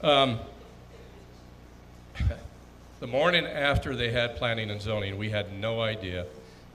Um, 0.00 0.38
the 3.00 3.06
morning 3.06 3.46
after 3.46 3.94
they 3.94 4.10
had 4.10 4.36
planning 4.36 4.70
and 4.70 4.80
zoning, 4.80 5.18
we 5.18 5.30
had 5.30 5.52
no 5.52 5.80
idea. 5.80 6.26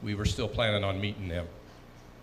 We 0.04 0.16
were 0.16 0.26
still 0.26 0.48
planning 0.48 0.84
on 0.84 1.00
meeting 1.00 1.28
them. 1.28 1.48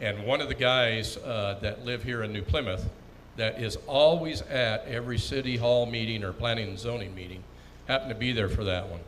And 0.01 0.25
one 0.25 0.41
of 0.41 0.49
the 0.49 0.55
guys 0.55 1.17
uh, 1.17 1.59
that 1.63 1.85
live 1.85 2.03
here 2.03 2.23
in 2.23 2.33
New 2.33 2.43
Plymouth, 2.43 2.89
that 3.37 3.61
is 3.61 3.77
always 3.87 4.43
at 4.43 4.85
every 4.87 5.19
city 5.19 5.57
hall 5.57 5.87
meeting 5.87 6.23
or 6.25 6.33
planning 6.33 6.69
and 6.69 6.79
zoning 6.79 7.15
meeting, 7.15 7.43
happened 7.87 8.11
to 8.11 8.17
be 8.17 8.33
there 8.33 8.49
for 8.49 8.65
that 8.65 8.89
one. 8.89 9.01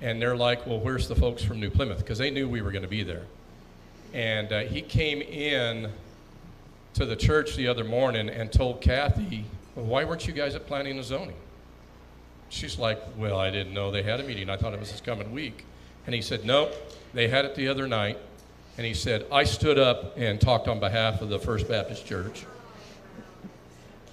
And 0.00 0.20
they're 0.20 0.36
like, 0.36 0.66
well, 0.66 0.78
where's 0.78 1.08
the 1.08 1.16
folks 1.16 1.42
from 1.42 1.60
New 1.60 1.70
Plymouth? 1.70 1.98
Because 1.98 2.18
they 2.18 2.30
knew 2.30 2.48
we 2.48 2.62
were 2.62 2.70
going 2.70 2.82
to 2.82 2.88
be 2.88 3.02
there. 3.02 3.24
And 4.12 4.52
uh, 4.52 4.60
he 4.60 4.80
came 4.80 5.20
in 5.20 5.90
to 6.94 7.06
the 7.06 7.16
church 7.16 7.56
the 7.56 7.68
other 7.68 7.84
morning 7.84 8.28
and 8.28 8.52
told 8.52 8.80
Kathy, 8.80 9.44
well, 9.74 9.86
why 9.86 10.04
weren't 10.04 10.26
you 10.26 10.32
guys 10.32 10.54
at 10.54 10.66
planning 10.66 10.96
and 10.96 11.04
zoning? 11.04 11.36
She's 12.50 12.78
like, 12.78 13.02
well, 13.16 13.38
I 13.38 13.50
didn't 13.50 13.74
know 13.74 13.90
they 13.90 14.02
had 14.02 14.20
a 14.20 14.24
meeting. 14.24 14.48
I 14.48 14.56
thought 14.56 14.72
it 14.72 14.80
was 14.80 14.90
this 14.90 15.00
coming 15.00 15.32
week. 15.32 15.64
And 16.06 16.14
he 16.14 16.22
said, 16.22 16.46
No, 16.46 16.70
they 17.12 17.28
had 17.28 17.44
it 17.44 17.54
the 17.54 17.68
other 17.68 17.86
night. 17.86 18.18
And 18.78 18.86
he 18.86 18.94
said, 18.94 19.26
I 19.30 19.44
stood 19.44 19.78
up 19.78 20.16
and 20.16 20.40
talked 20.40 20.68
on 20.68 20.80
behalf 20.80 21.20
of 21.20 21.28
the 21.28 21.38
First 21.38 21.68
Baptist 21.68 22.06
Church, 22.06 22.46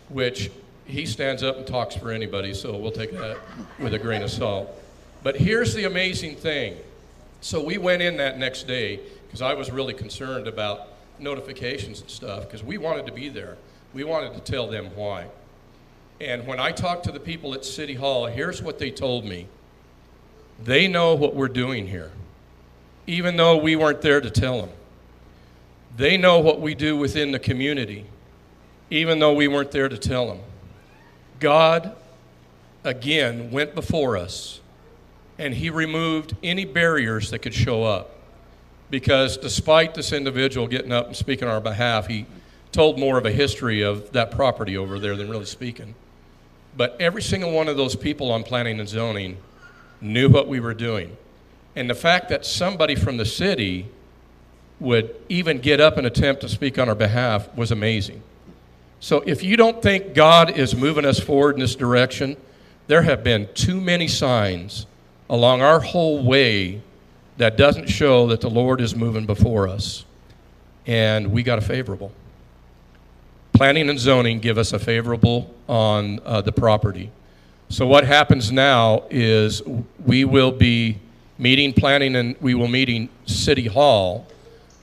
which 0.09 0.51
he 0.85 1.05
stands 1.05 1.43
up 1.43 1.57
and 1.57 1.65
talks 1.65 1.95
for 1.95 2.11
anybody, 2.11 2.53
so 2.53 2.75
we'll 2.75 2.91
take 2.91 3.11
that 3.13 3.37
with 3.79 3.93
a 3.93 3.99
grain 3.99 4.23
of 4.23 4.29
salt. 4.29 4.69
But 5.23 5.37
here's 5.37 5.73
the 5.73 5.85
amazing 5.85 6.35
thing. 6.35 6.77
So 7.41 7.63
we 7.63 7.77
went 7.77 8.01
in 8.01 8.17
that 8.17 8.37
next 8.37 8.67
day 8.67 8.99
because 9.25 9.41
I 9.41 9.53
was 9.53 9.71
really 9.71 9.93
concerned 9.93 10.47
about 10.47 10.89
notifications 11.19 12.01
and 12.01 12.09
stuff 12.09 12.41
because 12.41 12.63
we 12.63 12.77
wanted 12.77 13.05
to 13.05 13.11
be 13.11 13.29
there. 13.29 13.57
We 13.93 14.03
wanted 14.03 14.33
to 14.33 14.39
tell 14.39 14.67
them 14.67 14.87
why. 14.95 15.27
And 16.21 16.47
when 16.47 16.59
I 16.59 16.71
talked 16.71 17.03
to 17.05 17.11
the 17.11 17.19
people 17.19 17.53
at 17.53 17.65
City 17.65 17.95
Hall, 17.95 18.25
here's 18.27 18.61
what 18.61 18.79
they 18.79 18.89
told 18.89 19.25
me. 19.25 19.47
They 20.63 20.87
know 20.87 21.13
what 21.13 21.35
we're 21.35 21.49
doing 21.49 21.87
here, 21.87 22.11
even 23.05 23.35
though 23.35 23.57
we 23.57 23.75
weren't 23.75 24.01
there 24.01 24.21
to 24.21 24.29
tell 24.29 24.61
them. 24.61 24.69
They 25.97 26.15
know 26.17 26.39
what 26.39 26.61
we 26.61 26.75
do 26.75 26.95
within 26.95 27.31
the 27.31 27.39
community, 27.39 28.05
even 28.89 29.19
though 29.19 29.33
we 29.33 29.47
weren't 29.47 29.71
there 29.71 29.89
to 29.89 29.97
tell 29.97 30.27
them. 30.27 30.39
God, 31.39 31.95
again, 32.83 33.51
went 33.51 33.75
before 33.75 34.15
us, 34.15 34.61
and 35.37 35.53
He 35.53 35.69
removed 35.69 36.35
any 36.41 36.63
barriers 36.63 37.31
that 37.31 37.39
could 37.39 37.53
show 37.53 37.83
up. 37.83 38.11
Because 38.89 39.35
despite 39.37 39.95
this 39.95 40.13
individual 40.13 40.67
getting 40.67 40.93
up 40.93 41.07
and 41.07 41.15
speaking 41.15 41.47
on 41.47 41.53
our 41.53 41.61
behalf, 41.61 42.07
he 42.07 42.25
told 42.71 42.99
more 42.99 43.17
of 43.17 43.25
a 43.25 43.31
history 43.31 43.81
of 43.81 44.11
that 44.11 44.31
property 44.31 44.77
over 44.77 44.99
there 44.99 45.15
than 45.15 45.29
really 45.29 45.45
speaking. 45.45 45.95
But 46.77 46.97
every 46.99 47.21
single 47.21 47.51
one 47.51 47.67
of 47.67 47.77
those 47.77 47.95
people 47.95 48.31
on 48.31 48.43
planning 48.43 48.79
and 48.79 48.89
zoning 48.89 49.37
knew 50.01 50.29
what 50.29 50.47
we 50.47 50.59
were 50.59 50.73
doing. 50.73 51.15
And 51.75 51.89
the 51.89 51.95
fact 51.95 52.29
that 52.29 52.45
somebody 52.45 52.95
from 52.95 53.17
the 53.17 53.25
city 53.25 53.87
would 54.79 55.15
even 55.29 55.59
get 55.59 55.79
up 55.79 55.97
and 55.97 56.05
attempt 56.05 56.41
to 56.41 56.49
speak 56.49 56.77
on 56.77 56.89
our 56.89 56.95
behalf 56.95 57.53
was 57.55 57.71
amazing. 57.71 58.21
So 58.99 59.21
if 59.25 59.43
you 59.43 59.55
don't 59.55 59.81
think 59.81 60.13
God 60.13 60.57
is 60.57 60.75
moving 60.75 61.05
us 61.05 61.19
forward 61.19 61.55
in 61.55 61.61
this 61.61 61.75
direction, 61.75 62.37
there 62.87 63.01
have 63.01 63.23
been 63.23 63.47
too 63.53 63.79
many 63.79 64.07
signs 64.07 64.85
along 65.29 65.61
our 65.61 65.79
whole 65.79 66.23
way 66.23 66.81
that 67.37 67.57
doesn't 67.57 67.87
show 67.87 68.27
that 68.27 68.41
the 68.41 68.49
Lord 68.49 68.81
is 68.81 68.95
moving 68.95 69.25
before 69.25 69.67
us. 69.67 70.05
And 70.85 71.31
we 71.31 71.43
got 71.43 71.57
a 71.57 71.61
favorable. 71.61 72.11
Planning 73.53 73.89
and 73.89 73.99
zoning 73.99 74.39
give 74.39 74.57
us 74.57 74.73
a 74.73 74.79
favorable 74.79 75.53
on 75.67 76.19
uh, 76.25 76.41
the 76.41 76.51
property. 76.51 77.11
So 77.69 77.87
what 77.87 78.05
happens 78.05 78.51
now 78.51 79.03
is 79.09 79.61
we 80.05 80.23
will 80.23 80.51
be 80.51 80.99
meeting 81.37 81.73
planning 81.73 82.15
and 82.15 82.35
we 82.39 82.53
will 82.53 82.67
meeting 82.67 83.09
City 83.25 83.67
Hall 83.67 84.27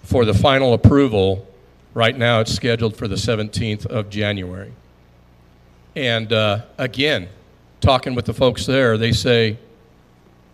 for 0.02 0.24
the 0.24 0.34
final 0.34 0.74
approval. 0.74 1.46
Right 1.94 2.16
now 2.16 2.40
it's 2.40 2.52
scheduled 2.52 2.96
for 2.96 3.06
the 3.06 3.14
17th 3.14 3.86
of 3.86 4.10
January. 4.10 4.72
And 5.94 6.32
uh, 6.32 6.62
again, 6.78 7.28
talking 7.80 8.14
with 8.14 8.24
the 8.24 8.34
folks 8.34 8.66
there, 8.66 8.96
they 8.98 9.12
say, 9.12 9.58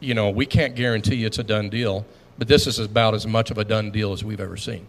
you 0.01 0.15
know, 0.15 0.31
we 0.31 0.47
can't 0.47 0.75
guarantee 0.75 1.25
it's 1.25 1.39
a 1.39 1.45
done 1.45 1.69
deal, 1.71 2.05
but 2.39 2.49
this 2.49 2.67
is 2.67 2.79
about 2.79 3.15
as 3.15 3.27
much 3.27 3.51
of 3.51 3.59
a 3.59 3.65
done 3.65 3.91
deal 3.91 4.13
as 4.13 4.25
we've 4.25 4.41
ever 4.41 4.57
seen. 4.57 4.87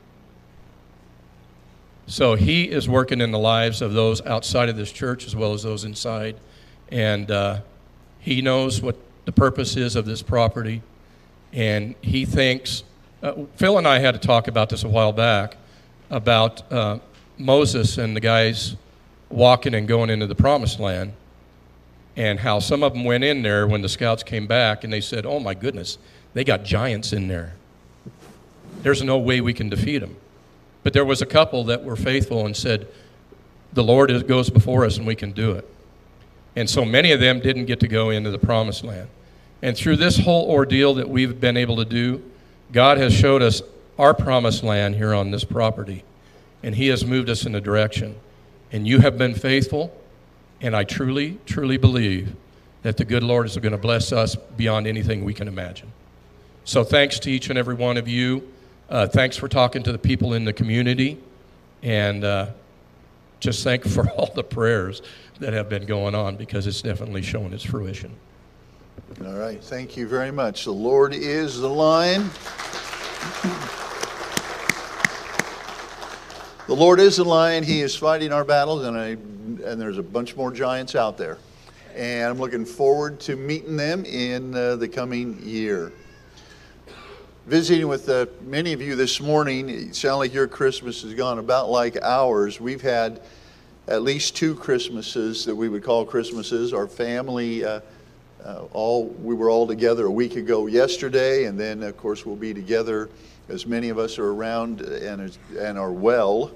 So 2.10 2.34
he 2.34 2.64
is 2.64 2.90
working 2.90 3.22
in 3.22 3.30
the 3.30 3.38
lives 3.38 3.84
of 3.84 3.94
those 3.94 4.20
outside 4.26 4.68
of 4.68 4.76
this 4.76 4.92
church 4.92 5.28
as 5.28 5.36
well 5.36 5.54
as 5.54 5.62
those 5.62 5.84
inside. 5.84 6.38
And 6.92 7.30
uh, 7.30 7.62
he 8.18 8.42
knows 8.42 8.82
what 8.82 8.98
the 9.26 9.32
purpose 9.32 9.78
is 9.78 9.96
of 9.96 10.08
this 10.08 10.24
property. 10.24 10.82
And 11.54 11.94
he 12.02 12.26
thinks, 12.26 12.84
uh, 13.22 13.34
Phil 13.58 13.78
and 13.78 13.88
I 13.88 14.00
had 14.00 14.16
to 14.16 14.20
talk 14.20 14.48
about 14.48 14.70
this 14.70 14.84
a 14.84 14.90
while 14.90 15.14
back 15.14 15.58
about 16.10 16.72
uh, 16.72 16.98
Moses 17.38 18.00
and 18.00 18.16
the 18.16 18.22
guys 18.22 18.76
walking 19.30 19.76
and 19.76 19.88
going 19.88 20.10
into 20.10 20.26
the 20.26 20.34
promised 20.34 20.80
land 20.80 21.14
and 22.16 22.40
how 22.40 22.58
some 22.58 22.82
of 22.82 22.94
them 22.94 23.04
went 23.04 23.24
in 23.24 23.44
there 23.44 23.68
when 23.68 23.84
the 23.84 23.90
scouts 23.90 24.24
came 24.24 24.48
back 24.48 24.84
and 24.84 24.92
they 24.92 25.02
said, 25.02 25.28
Oh 25.28 25.40
my 25.40 25.54
goodness, 25.54 26.00
they 26.34 26.44
got 26.44 26.64
giants 26.64 27.14
in 27.14 27.28
there. 27.28 27.54
There's 28.82 29.04
no 29.04 29.20
way 29.20 29.42
we 29.42 29.54
can 29.54 29.70
defeat 29.70 30.00
them. 30.00 30.16
But 30.90 30.94
there 30.96 31.06
was 31.06 31.22
a 31.22 31.28
couple 31.28 31.66
that 31.66 31.84
were 31.84 31.96
faithful 31.96 32.48
and 32.48 32.58
said, 32.58 32.88
The 33.74 33.84
Lord 33.84 34.10
is, 34.10 34.24
goes 34.24 34.50
before 34.50 34.86
us 34.86 34.98
and 34.98 35.06
we 35.06 35.14
can 35.14 35.34
do 35.34 35.52
it. 35.52 35.70
And 36.56 36.68
so 36.68 36.84
many 36.84 37.12
of 37.12 37.20
them 37.20 37.42
didn't 37.42 37.66
get 37.66 37.80
to 37.82 37.88
go 37.88 38.10
into 38.10 38.32
the 38.32 38.40
promised 38.40 38.84
land. 38.84 39.08
And 39.62 39.78
through 39.78 39.98
this 39.98 40.18
whole 40.18 40.50
ordeal 40.50 40.96
that 40.96 41.08
we've 41.08 41.40
been 41.40 41.58
able 41.58 41.76
to 41.76 41.86
do, 41.86 42.24
God 42.72 42.98
has 42.98 43.14
showed 43.14 43.44
us 43.44 43.62
our 44.00 44.16
promised 44.16 44.64
land 44.64 44.96
here 44.96 45.14
on 45.14 45.30
this 45.30 45.44
property. 45.44 46.04
And 46.64 46.74
He 46.74 46.88
has 46.88 47.06
moved 47.06 47.30
us 47.30 47.46
in 47.46 47.54
a 47.54 47.62
direction. 47.62 48.16
And 48.72 48.88
you 48.88 49.00
have 49.00 49.16
been 49.16 49.36
faithful. 49.36 49.96
And 50.60 50.76
I 50.76 50.86
truly, 50.86 51.38
truly 51.46 51.78
believe 51.78 52.36
that 52.82 52.98
the 52.98 53.06
good 53.06 53.22
Lord 53.22 53.46
is 53.46 53.56
going 53.58 53.74
to 53.74 53.78
bless 53.78 54.12
us 54.12 54.36
beyond 54.36 54.88
anything 54.88 55.24
we 55.24 55.36
can 55.36 55.48
imagine. 55.48 55.92
So 56.66 56.84
thanks 56.84 57.20
to 57.20 57.30
each 57.30 57.52
and 57.52 57.60
every 57.60 57.76
one 57.76 57.96
of 57.96 58.08
you. 58.08 58.52
Uh, 58.90 59.06
thanks 59.06 59.38
for 59.38 59.48
talking 59.48 59.84
to 59.84 59.92
the 59.92 60.00
people 60.00 60.34
in 60.34 60.44
the 60.44 60.54
community. 60.54 61.18
And 61.84 62.24
uh, 62.24 62.48
just 63.40 63.64
thank 63.64 63.86
for 63.86 64.10
all 64.18 64.32
the 64.34 64.44
prayers 64.44 65.02
that 65.40 65.54
have 65.54 65.70
been 65.70 65.86
going 65.86 66.16
on 66.16 66.36
because 66.36 66.66
it's 66.66 66.82
definitely 66.82 67.22
showing 67.22 67.54
its 67.54 67.64
fruition. 67.64 68.12
All 69.26 69.34
right, 69.34 69.64
thank 69.64 69.96
you 69.96 70.08
very 70.08 70.32
much. 70.32 70.66
The 70.66 70.72
Lord 70.72 71.14
is 71.14 71.60
the 71.60 71.70
lion. 71.70 72.30
The 76.68 76.76
Lord 76.76 77.00
is 77.00 77.18
the 77.18 77.24
lion. 77.24 77.64
He 77.64 77.82
is 77.82 77.96
fighting 77.96 78.32
our 78.32 78.44
battles, 78.44 78.86
and 78.86 78.98
I, 78.98 79.08
and, 79.08 79.82
there's 79.82 79.98
a 79.98 80.04
bunch 80.04 80.36
more 80.36 80.52
giants 80.52 80.96
out 80.96 81.18
there. 81.18 81.40
And 81.96 82.30
I'm 82.30 82.38
looking 82.38 82.66
forward 82.66 83.20
to 83.22 83.36
meeting 83.36 83.76
them 83.76 84.06
in 84.06 84.54
uh, 84.54 84.76
the 84.76 84.88
coming 84.88 85.42
year. 85.44 85.92
Visiting 87.50 87.88
with 87.88 88.08
uh, 88.10 88.28
many 88.46 88.74
of 88.74 88.82
you 88.82 88.96
this 88.96 89.20
morning, 89.20 89.70
it 89.70 89.96
sounds 89.96 90.20
like 90.20 90.36
your 90.36 90.48
Christmas 90.48 91.02
has 91.02 91.16
gone 91.16 91.40
about 91.40 91.68
like 91.68 91.98
ours. 92.04 92.62
We've 92.62 92.84
had 92.84 93.22
at 93.88 94.04
least 94.04 94.36
two 94.36 94.54
Christmases 94.54 95.46
that 95.46 95.56
we 95.56 95.68
would 95.68 95.84
call 95.84 96.06
Christmases. 96.06 96.74
Our 96.76 96.86
family, 96.86 97.66
uh, 97.66 97.80
uh, 98.46 98.66
all 98.72 99.08
we 99.08 99.34
were 99.34 99.50
all 99.50 99.66
together 99.66 100.06
a 100.06 100.12
week 100.12 100.36
ago 100.36 100.68
yesterday, 100.68 101.46
and 101.46 101.60
then 101.60 101.82
of 101.82 101.98
course 101.98 102.24
we'll 102.24 102.36
be 102.36 102.54
together 102.54 103.10
as 103.48 103.66
many 103.66 103.90
of 103.90 103.98
us 103.98 104.20
are 104.20 104.32
around 104.32 104.82
and, 104.82 105.36
and 105.58 105.80
are 105.80 105.92
well 105.92 106.52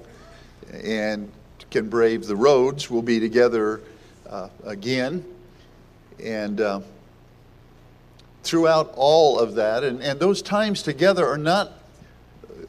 and 0.72 1.28
can 1.72 1.88
brave 1.88 2.24
the 2.24 2.36
roads. 2.36 2.88
We'll 2.88 3.02
be 3.02 3.18
together 3.18 3.80
uh, 4.30 4.48
again. 4.62 5.24
And 6.22 6.60
uh, 6.60 6.82
throughout 8.44 8.92
all 8.96 9.38
of 9.38 9.54
that, 9.54 9.82
and, 9.82 10.02
and 10.02 10.20
those 10.20 10.42
times 10.42 10.82
together 10.82 11.26
are 11.26 11.38
not, 11.38 11.72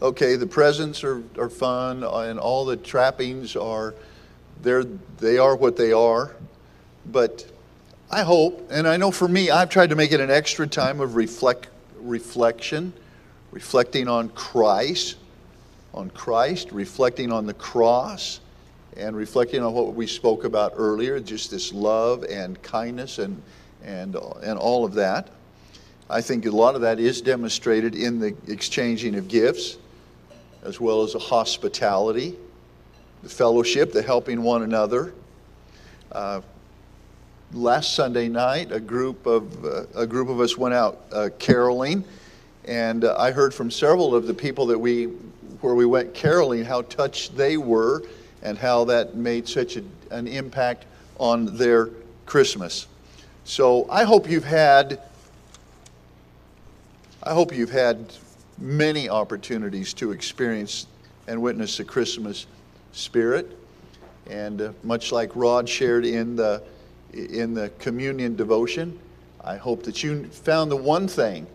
okay, 0.01 0.36
the 0.36 0.48
presents 0.48 1.03
are, 1.03 1.22
are 1.38 1.50
fun 1.50 2.03
and 2.03 2.39
all 2.39 2.65
the 2.65 2.77
trappings 2.77 3.55
are, 3.55 3.94
they're, 4.62 4.86
they 5.20 5.38
are 5.38 5.55
what 5.55 5.77
they 5.77 5.91
are. 5.91 6.36
But 7.05 7.46
I 8.10 8.24
hope, 8.24 8.67
and 8.72 8.88
I 8.88 8.98
know 8.98 9.12
for 9.12 9.27
me, 9.27 9.50
I've 9.50 9.70
tried 9.70 9.89
to 9.89 9.96
make 9.96 10.12
it 10.12 10.20
an 10.20 10.32
extra 10.32 10.65
time 10.65 11.01
of 11.01 11.15
reflect, 11.15 11.67
reflection, 12.00 12.94
reflecting 13.51 14.08
on 14.08 14.29
Christ, 14.29 15.17
on 15.94 16.10
Christ, 16.10 16.72
reflecting 16.72 17.32
on 17.32 17.46
the 17.46 17.53
cross, 17.53 18.39
and 18.98 19.15
reflecting 19.15 19.62
on 19.62 19.74
what 19.74 19.94
we 19.94 20.08
spoke 20.08 20.46
about 20.46 20.74
earlier, 20.77 21.20
just 21.20 21.51
this 21.51 21.74
love 21.74 22.24
and 22.24 22.62
kindness 22.62 23.20
and, 23.20 23.41
and, 23.84 24.15
and 24.41 24.58
all 24.58 24.86
of 24.86 24.94
that. 24.94 25.29
I 26.09 26.21
think 26.21 26.45
a 26.45 26.51
lot 26.51 26.75
of 26.75 26.81
that 26.81 27.00
is 27.00 27.19
demonstrated 27.19 27.95
in 27.95 28.19
the 28.19 28.35
exchanging 28.47 29.15
of 29.15 29.27
gifts, 29.27 29.77
as 30.63 30.79
well 30.79 31.01
as 31.01 31.13
the 31.13 31.19
hospitality, 31.19 32.35
the 33.24 33.29
fellowship, 33.29 33.91
the 33.91 34.03
helping 34.03 34.43
one 34.43 34.62
another. 34.62 35.13
Uh, 36.12 36.41
last 37.53 37.95
Sunday 37.95 38.29
night, 38.29 38.71
a 38.71 38.79
group 38.79 39.25
of 39.25 39.65
uh, 39.65 39.85
a 39.95 40.05
group 40.05 40.29
of 40.29 40.39
us 40.39 40.55
went 40.55 40.75
out 40.75 41.01
uh, 41.12 41.29
caroling, 41.39 42.03
and 42.65 43.03
uh, 43.03 43.15
I 43.17 43.31
heard 43.31 43.51
from 43.51 43.71
several 43.71 44.13
of 44.13 44.27
the 44.27 44.33
people 44.33 44.67
that 44.67 44.77
we 44.77 45.05
where 45.62 45.74
we 45.74 45.88
went 45.88 46.13
caroling 46.13 46.63
how 46.63 46.83
touched 46.83 47.35
they 47.35 47.57
were 47.57 48.03
and 48.43 48.59
how 48.59 48.83
that 48.85 49.15
made 49.15 49.47
such 49.47 49.77
a, 49.77 49.83
an 50.12 50.27
impact 50.27 50.85
on 51.17 51.57
their 51.57 51.89
Christmas. 52.27 52.85
So 53.43 53.89
I 53.89 54.03
hope 54.03 54.29
you've 54.29 54.43
had 54.43 55.00
I 57.27 57.34
hope 57.34 57.55
you've 57.55 57.72
had 57.72 58.13
many 58.60 59.10
opportunities 59.10 59.96
to 59.96 60.12
experience 60.12 60.86
and 61.27 61.41
witness 61.41 61.77
the 61.77 61.84
Christmas 61.84 62.46
spirit. 62.91 63.58
And 64.29 64.62
uh, 64.62 64.74
much 64.84 65.12
like 65.12 65.36
Rod 65.36 65.67
shared 65.67 66.05
in 66.05 66.36
the, 66.36 66.62
in 67.13 67.55
the 67.55 67.72
communion 67.79 68.36
devotion, 68.36 69.00
I 69.44 69.58
hope 69.58 69.82
that 69.84 70.03
you 70.03 70.25
found 70.25 70.70
the 70.70 70.75
one 70.75 71.08
thing 71.08 71.48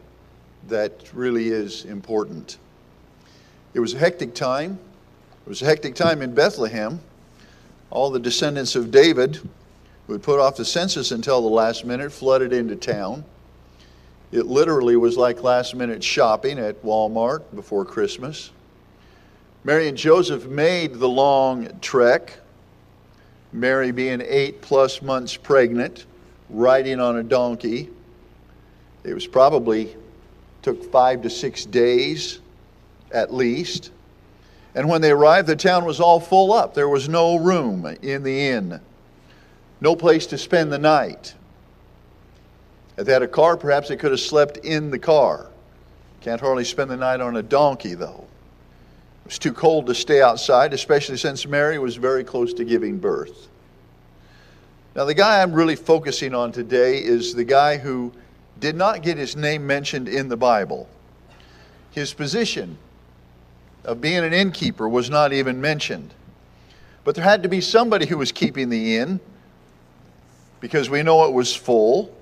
that 0.67 1.09
really 1.15 1.51
is 1.51 1.85
important. 1.85 2.59
It 3.73 3.79
was 3.79 3.95
a 3.95 3.99
hectic 3.99 4.35
time. 4.35 4.77
It 5.47 5.49
was 5.49 5.63
a 5.63 5.67
hectic 5.67 5.95
time 5.95 6.21
in 6.21 6.35
Bethlehem. 6.35 6.99
All 7.91 8.11
the 8.11 8.19
descendants 8.19 8.75
of 8.75 8.91
David 8.91 9.39
who 10.09 10.15
had 10.15 10.23
put 10.25 10.41
off 10.41 10.57
the 10.57 10.65
census 10.65 11.13
until 11.13 11.41
the 11.41 11.49
last 11.49 11.85
minute 11.85 12.11
flooded 12.11 12.53
into 12.53 12.75
town. 12.75 13.25
It 14.33 14.47
literally 14.47 14.97
was 14.97 15.17
like 15.17 15.43
last 15.43 15.75
minute 15.75 16.05
shopping 16.05 16.59
at 16.59 16.83
Walmart 16.85 17.43
before 17.55 17.85
Christmas. 17.85 18.51
Mary 19.65 19.89
and 19.89 19.99
Joseph 19.99 20.47
made 20.47 20.95
the 20.95 21.09
long 21.09 21.69
trek, 21.81 22.39
Mary 23.53 23.91
being 23.91 24.23
eight 24.25 24.61
plus 24.61 25.03
months 25.03 25.37
pregnant, 25.37 26.07
riding 26.49 27.01
on 27.01 27.17
a 27.17 27.23
donkey. 27.23 27.91
It 29.03 29.15
was 29.15 29.27
probably 29.27 29.97
took 30.63 30.91
five 30.93 31.23
to 31.23 31.31
six 31.31 31.65
days 31.65 32.41
at 33.11 33.35
least. 33.35 33.91
And 34.75 34.89
when 34.89 35.01
they 35.01 35.11
arrived, 35.11 35.49
the 35.49 35.57
town 35.57 35.85
was 35.85 36.01
all 36.01 36.21
full 36.21 36.53
up. 36.53 36.75
There 36.75 36.89
was 36.89 37.09
no 37.09 37.37
room 37.37 37.85
in 38.03 38.23
the 38.23 38.49
inn, 38.49 38.81
no 39.81 39.97
place 39.97 40.27
to 40.27 40.39
spend 40.39 40.73
the 40.73 40.79
night. 40.79 41.35
If 43.01 43.07
they 43.07 43.15
had 43.15 43.23
a 43.23 43.29
car, 43.29 43.57
perhaps 43.57 43.89
they 43.89 43.97
could 43.97 44.11
have 44.11 44.21
slept 44.21 44.59
in 44.59 44.91
the 44.91 44.99
car. 44.99 45.47
Can't 46.21 46.39
hardly 46.39 46.65
spend 46.65 46.91
the 46.91 46.99
night 46.99 47.23
on 47.23 47.35
a 47.35 47.43
donkey, 47.43 47.95
though. 47.95 48.27
It 49.25 49.29
was 49.29 49.39
too 49.39 49.55
cold 49.55 49.87
to 49.87 49.95
stay 49.95 50.21
outside, 50.21 50.75
especially 50.75 51.17
since 51.17 51.47
Mary 51.47 51.79
was 51.79 51.97
very 51.97 52.23
close 52.23 52.53
to 52.53 52.63
giving 52.63 52.99
birth. 52.99 53.49
Now, 54.95 55.07
the 55.07 55.15
guy 55.15 55.41
I'm 55.41 55.55
really 55.55 55.77
focusing 55.77 56.35
on 56.35 56.53
today 56.53 56.99
is 56.99 57.33
the 57.33 57.43
guy 57.43 57.79
who 57.79 58.13
did 58.59 58.77
not 58.77 59.01
get 59.01 59.17
his 59.17 59.35
name 59.35 59.67
mentioned 59.67 60.07
in 60.07 60.29
the 60.29 60.37
Bible. 60.37 60.87
His 61.93 62.13
position 62.13 62.77
of 63.83 64.03
being 64.03 64.23
an 64.23 64.35
innkeeper 64.35 64.87
was 64.87 65.09
not 65.09 65.33
even 65.33 65.59
mentioned. 65.59 66.13
But 67.05 67.15
there 67.15 67.25
had 67.25 67.45
to 67.45 67.49
be 67.49 67.63
somebody 67.63 68.05
who 68.05 68.19
was 68.19 68.31
keeping 68.31 68.69
the 68.69 68.99
inn 68.99 69.21
because 70.61 70.91
we 70.91 71.03
know 71.03 71.25
it 71.25 71.33
was 71.33 71.57
full. 71.57 72.15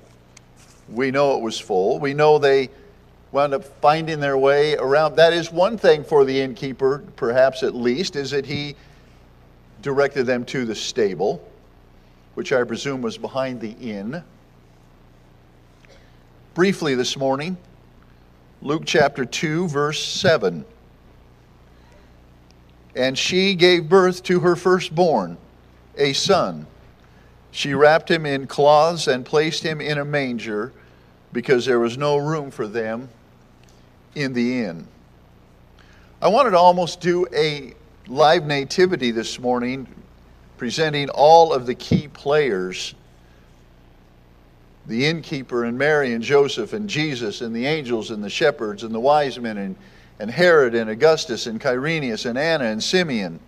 We 0.91 1.11
know 1.11 1.37
it 1.37 1.43
was 1.43 1.59
full. 1.59 1.99
We 1.99 2.15
know 2.15 2.39
they 2.39 2.71
wound 3.33 3.55
up 3.55 3.65
finding 3.81 4.21
their 4.21 4.39
way 4.39 4.77
around. 4.77 5.17
That 5.17 5.33
is 5.33 5.53
one 5.53 5.77
thing 5.77 6.03
for 6.03 6.25
the 6.25 6.41
innkeeper, 6.41 7.05
perhaps 7.17 7.63
at 7.63 7.75
least, 7.75 8.17
is 8.17 8.31
that 8.31 8.47
he 8.47 8.75
directed 9.83 10.25
them 10.25 10.45
to 10.47 10.65
the 10.65 10.75
stable, 10.75 11.47
which 12.35 12.53
I 12.53 12.65
presume 12.65 13.03
was 13.03 13.19
behind 13.19 13.61
the 13.61 13.73
inn. 13.73 14.23
Briefly 16.55 16.95
this 16.95 17.17
morning, 17.17 17.57
Luke 18.63 18.83
chapter 18.85 19.25
2, 19.25 19.69
verse 19.69 20.03
7. 20.03 20.65
And 22.97 23.17
she 23.17 23.55
gave 23.55 23.89
birth 23.89 24.23
to 24.25 24.41
her 24.41 24.57
firstborn, 24.57 25.37
a 25.97 26.13
son. 26.15 26.67
She 27.51 27.75
wrapped 27.75 28.11
him 28.11 28.27
in 28.27 28.47
cloths 28.47 29.09
and 29.09 29.25
placed 29.25 29.63
him 29.63 29.81
in 29.81 29.99
a 29.99 30.05
manger 30.05 30.73
because 31.33 31.67
there 31.67 31.81
was 31.81 31.97
no 31.99 32.17
room 32.17 32.51
for 32.51 32.67
them 32.67 33.09
in 34.15 34.33
the 34.33 34.65
inn. 34.65 34.87
I 36.21 36.29
wanted 36.29 36.51
to 36.51 36.59
almost 36.59 37.01
do 37.01 37.27
a 37.35 37.75
live 38.07 38.45
nativity 38.45 39.11
this 39.11 39.39
morning, 39.39 39.87
presenting 40.57 41.09
all 41.11 41.53
of 41.53 41.67
the 41.67 41.75
key 41.75 42.09
players 42.09 42.95
the 44.89 45.05
innkeeper 45.05 45.65
and 45.65 45.77
Mary 45.77 46.15
and 46.15 46.25
Joseph 46.25 46.73
and 46.73 46.89
Jesus 46.89 47.43
and 47.43 47.55
the 47.55 47.67
angels 47.67 48.11
and 48.11 48.25
the 48.25 48.31
shepherds 48.31 48.83
and 48.83 48.95
the 48.95 48.99
wise 48.99 49.39
men 49.39 49.59
and, 49.59 49.77
and 50.19 50.31
Herod 50.31 50.75
and 50.75 50.89
Augustus 50.89 51.47
and 51.47 51.61
Quirinius 51.61 52.25
and 52.25 52.39
Anna 52.39 52.65
and 52.65 52.83
Simeon. 52.83 53.39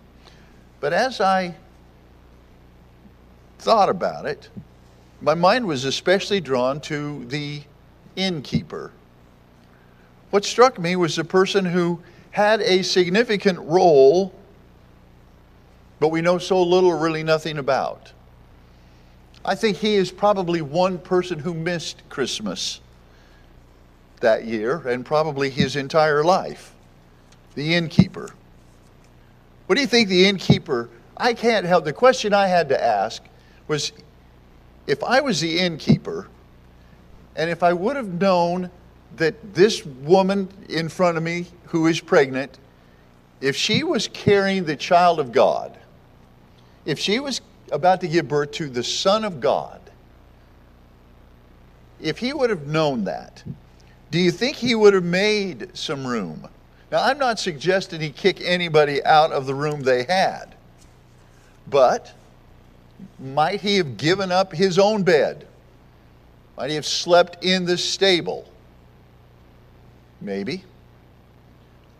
But 0.79 0.93
as 0.93 1.19
I 1.19 1.55
thought 3.61 3.89
about 3.89 4.25
it, 4.25 4.49
my 5.21 5.35
mind 5.35 5.65
was 5.67 5.85
especially 5.85 6.41
drawn 6.41 6.81
to 6.81 7.25
the 7.25 7.61
innkeeper. 8.15 8.91
What 10.31 10.43
struck 10.45 10.79
me 10.79 10.95
was 10.95 11.15
the 11.15 11.23
person 11.23 11.65
who 11.65 12.01
had 12.31 12.61
a 12.61 12.81
significant 12.81 13.59
role, 13.59 14.33
but 15.99 16.07
we 16.07 16.21
know 16.21 16.39
so 16.39 16.63
little, 16.63 16.97
really 16.97 17.23
nothing 17.23 17.59
about. 17.59 18.11
I 19.45 19.55
think 19.55 19.77
he 19.77 19.95
is 19.95 20.11
probably 20.11 20.61
one 20.61 20.97
person 20.97 21.39
who 21.39 21.53
missed 21.53 22.01
Christmas 22.09 22.79
that 24.21 24.45
year 24.45 24.87
and 24.87 25.05
probably 25.05 25.49
his 25.49 25.75
entire 25.75 26.23
life 26.23 26.73
the 27.55 27.75
innkeeper. 27.75 28.29
What 29.65 29.75
do 29.75 29.81
you 29.81 29.87
think 29.87 30.09
the 30.09 30.25
innkeeper? 30.25 30.89
I 31.17 31.33
can't 31.33 31.65
help. 31.65 31.85
The 31.85 31.93
question 31.93 32.33
I 32.33 32.47
had 32.47 32.69
to 32.69 32.81
ask 32.81 33.21
was 33.67 33.91
if 34.87 35.03
I 35.03 35.21
was 35.21 35.39
the 35.39 35.59
innkeeper 35.59 36.27
and 37.35 37.49
if 37.49 37.63
I 37.63 37.73
would 37.73 37.95
have 37.95 38.19
known 38.19 38.69
that 39.17 39.53
this 39.53 39.85
woman 39.85 40.49
in 40.69 40.89
front 40.89 41.17
of 41.17 41.23
me 41.23 41.45
who 41.65 41.87
is 41.87 41.99
pregnant, 41.99 42.57
if 43.39 43.55
she 43.55 43.83
was 43.83 44.07
carrying 44.07 44.65
the 44.65 44.75
child 44.75 45.19
of 45.19 45.31
God, 45.31 45.77
if 46.85 46.99
she 46.99 47.19
was 47.19 47.41
about 47.71 48.01
to 48.01 48.07
give 48.07 48.27
birth 48.27 48.51
to 48.51 48.69
the 48.69 48.83
Son 48.83 49.23
of 49.23 49.39
God, 49.39 49.79
if 51.99 52.17
he 52.17 52.33
would 52.33 52.49
have 52.49 52.67
known 52.67 53.03
that, 53.05 53.43
do 54.09 54.19
you 54.19 54.31
think 54.31 54.57
he 54.57 54.75
would 54.75 54.93
have 54.93 55.03
made 55.03 55.75
some 55.77 56.05
room? 56.05 56.47
Now, 56.91 57.03
I'm 57.03 57.17
not 57.17 57.39
suggesting 57.39 58.01
he 58.01 58.09
kick 58.09 58.41
anybody 58.41 59.03
out 59.05 59.31
of 59.31 59.45
the 59.45 59.55
room 59.55 59.81
they 59.81 60.03
had, 60.03 60.55
but 61.67 62.13
Might 63.19 63.61
he 63.61 63.77
have 63.77 63.97
given 63.97 64.31
up 64.31 64.53
his 64.53 64.79
own 64.79 65.03
bed? 65.03 65.47
Might 66.57 66.69
he 66.69 66.75
have 66.75 66.85
slept 66.85 67.43
in 67.43 67.65
the 67.65 67.77
stable? 67.77 68.47
Maybe. 70.19 70.63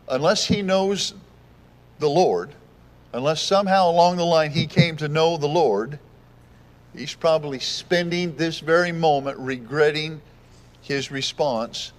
Unless 0.08 0.46
he 0.46 0.62
knows 0.62 1.14
the 2.00 2.10
Lord, 2.10 2.52
unless 3.14 3.42
somehow 3.42 3.90
along 3.90 4.18
the 4.18 4.26
line 4.26 4.52
he 4.52 4.68
came 4.68 4.98
to 4.98 5.08
know 5.08 5.38
the 5.38 5.48
Lord, 5.48 6.00
he's 6.96 7.16
probably 7.16 7.60
spending 7.60 8.36
this 8.36 8.60
very 8.60 8.92
moment 8.92 9.38
regretting 9.40 10.22
his 10.82 11.12
response 11.12 11.92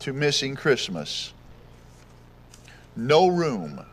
to 0.00 0.12
missing 0.12 0.56
Christmas. 0.56 1.32
No 2.96 3.28
room. 3.28 3.84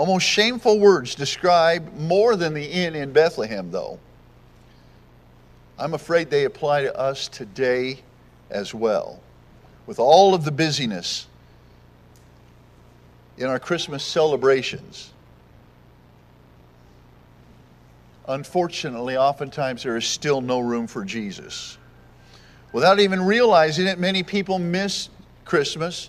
Almost 0.00 0.24
shameful 0.24 0.80
words 0.80 1.14
describe 1.14 1.92
more 1.92 2.34
than 2.34 2.54
the 2.54 2.64
inn 2.64 2.94
in 2.94 3.12
Bethlehem, 3.12 3.70
though. 3.70 3.98
I'm 5.78 5.92
afraid 5.92 6.30
they 6.30 6.46
apply 6.46 6.84
to 6.84 6.98
us 6.98 7.28
today 7.28 7.98
as 8.48 8.72
well. 8.72 9.20
With 9.84 9.98
all 9.98 10.32
of 10.32 10.46
the 10.46 10.50
busyness 10.50 11.26
in 13.36 13.46
our 13.46 13.58
Christmas 13.58 14.02
celebrations, 14.02 15.12
unfortunately, 18.26 19.18
oftentimes 19.18 19.82
there 19.82 19.98
is 19.98 20.06
still 20.06 20.40
no 20.40 20.60
room 20.60 20.86
for 20.86 21.04
Jesus. 21.04 21.76
Without 22.72 23.00
even 23.00 23.20
realizing 23.20 23.86
it, 23.86 23.98
many 23.98 24.22
people 24.22 24.58
miss 24.58 25.10
Christmas, 25.44 26.08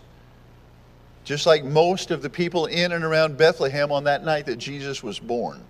just 1.23 1.45
like 1.45 1.63
most 1.63 2.11
of 2.11 2.21
the 2.21 2.29
people 2.29 2.65
in 2.65 2.91
and 2.91 3.03
around 3.03 3.37
Bethlehem 3.37 3.91
on 3.91 4.05
that 4.05 4.23
night 4.23 4.45
that 4.47 4.57
Jesus 4.57 5.03
was 5.03 5.19
born. 5.19 5.61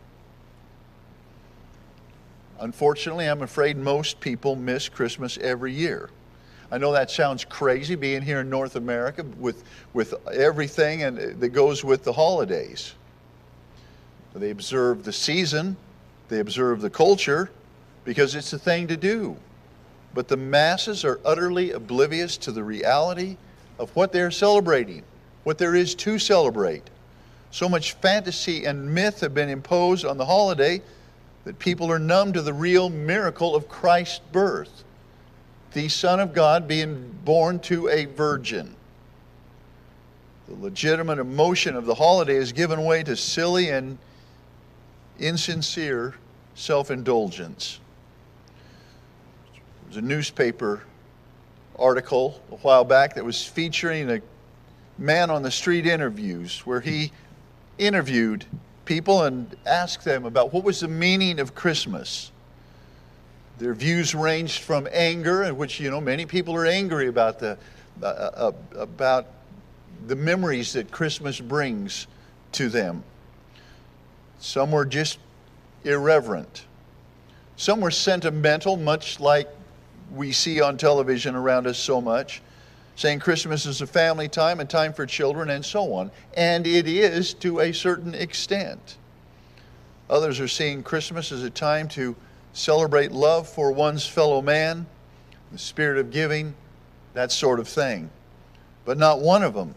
Unfortunately, 2.60 3.26
I'm 3.26 3.42
afraid 3.42 3.76
most 3.76 4.20
people 4.20 4.56
miss 4.56 4.88
Christmas 4.88 5.38
every 5.40 5.74
year. 5.74 6.10
I 6.72 6.78
know 6.78 6.94
that 6.94 7.12
sounds 7.12 7.44
crazy 7.44 7.96
being 7.96 8.22
here 8.22 8.42
in 8.42 8.50
North 8.50 8.78
America 8.78 9.26
with, 9.38 9.64
with 9.94 10.14
everything 10.32 11.04
and 11.04 11.18
that 11.18 11.50
goes 11.50 11.84
with 11.84 12.04
the 12.04 12.14
holidays. 12.14 12.94
They 14.34 14.52
observe 14.52 15.04
the 15.04 15.12
season, 15.12 15.76
they 16.30 16.40
observe 16.40 16.80
the 16.80 16.90
culture 16.90 17.52
because 18.06 18.36
it's 18.36 18.52
the 18.52 18.60
thing 18.60 18.88
to 18.88 18.96
do. 18.96 19.36
But 20.14 20.28
the 20.28 20.38
masses 20.38 21.04
are 21.04 21.20
utterly 21.26 21.72
oblivious 21.72 22.38
to 22.38 22.52
the 22.52 22.64
reality 22.64 23.38
of 23.80 23.94
what 23.96 24.14
they're 24.14 24.32
celebrating, 24.32 25.04
what 25.44 25.58
there 25.58 25.76
is 25.76 25.96
to 25.96 26.20
celebrate. 26.20 26.90
So 27.52 27.68
much 27.68 27.94
fantasy 27.94 28.66
and 28.66 28.94
myth 28.94 29.22
have 29.22 29.34
been 29.34 29.50
imposed 29.50 30.06
on 30.06 30.18
the 30.18 30.26
holiday 30.26 30.82
that 31.46 31.60
people 31.60 31.92
are 31.92 32.00
numb 32.00 32.34
to 32.34 32.42
the 32.42 32.54
real 32.54 32.90
miracle 32.90 33.56
of 33.56 33.68
Christ's 33.68 34.20
birth 34.32 34.84
the 35.74 35.88
Son 35.88 36.20
of 36.20 36.34
God 36.34 36.68
being 36.68 37.16
born 37.24 37.60
to 37.60 37.88
a 37.90 38.06
virgin. 38.06 38.76
The 40.48 40.56
legitimate 40.56 41.20
emotion 41.20 41.76
of 41.76 41.86
the 41.86 41.96
holiday 41.96 42.36
is 42.36 42.52
given 42.52 42.84
way 42.84 43.04
to 43.04 43.16
silly 43.16 43.70
and 43.70 43.98
insincere 45.20 46.16
self 46.56 46.92
indulgence. 46.92 47.80
There 49.54 49.88
was 49.88 49.98
a 49.98 50.02
newspaper 50.02 50.84
article 51.80 52.42
a 52.52 52.56
while 52.58 52.84
back 52.84 53.16
that 53.16 53.24
was 53.24 53.44
featuring 53.44 54.12
a 54.12 54.22
man 55.02 55.32
on 55.32 55.42
the 55.42 55.52
street 55.52 55.88
interviews 55.88 56.60
where 56.60 56.80
he 56.80 57.12
interviewed 57.80 58.46
people 58.86 59.24
and 59.24 59.56
asked 59.66 60.06
them 60.06 60.26
about 60.26 60.54
what 60.54 60.64
was 60.64 60.80
the 60.82 60.88
meaning 60.88 61.40
of 61.40 61.56
Christmas. 61.56 62.32
Their 63.58 63.74
views 63.74 64.14
ranged 64.14 64.62
from 64.62 64.88
anger, 64.92 65.44
in 65.44 65.58
which 65.58 65.80
you 65.80 65.90
know 65.90 66.00
many 66.00 66.26
people 66.26 66.56
are 66.56 66.66
angry 66.66 67.08
about 67.08 67.40
the 67.40 67.58
uh, 68.02 68.06
uh, 68.06 68.52
about 68.78 69.28
the 70.08 70.16
memories 70.16 70.74
that 70.74 70.92
Christmas 70.92 71.40
brings 71.40 72.08
to 72.54 72.70
them. 72.70 73.04
Some 74.40 74.72
were 74.72 74.86
just 74.86 75.20
irreverent. 75.84 76.66
Some 77.56 77.82
were 77.82 77.92
sentimental, 77.92 78.78
much 78.78 79.20
like 79.20 79.48
we 80.14 80.32
see 80.32 80.62
on 80.62 80.78
television 80.78 81.36
around 81.36 81.68
us 81.68 81.78
so 81.78 82.02
much, 82.02 82.42
saying 82.96 83.20
Christmas 83.20 83.66
is 83.66 83.82
a 83.82 83.88
family 83.88 84.28
time 84.28 84.60
and 84.60 84.70
time 84.70 84.94
for 84.94 85.06
children 85.06 85.50
and 85.50 85.66
so 85.66 85.94
on. 85.94 86.12
And 86.36 86.68
it 86.68 86.88
is 86.88 87.34
to 87.36 87.60
a 87.60 87.72
certain 87.72 88.14
extent. 88.14 88.98
Others 90.10 90.40
are 90.40 90.48
seeing 90.48 90.84
Christmas 90.84 91.32
as 91.32 91.44
a 91.44 91.50
time 91.50 91.88
to 91.90 92.16
celebrate 92.54 93.12
love 93.12 93.48
for 93.48 93.72
one's 93.72 94.06
fellow 94.06 94.42
man, 94.42 94.86
the 95.52 95.58
spirit 95.58 95.98
of 95.98 96.12
giving, 96.12 96.54
that 97.14 97.32
sort 97.32 97.60
of 97.60 97.68
thing. 97.68 98.10
But 98.86 98.98
not 98.98 99.22
one 99.22 99.44
of 99.44 99.54
them 99.54 99.76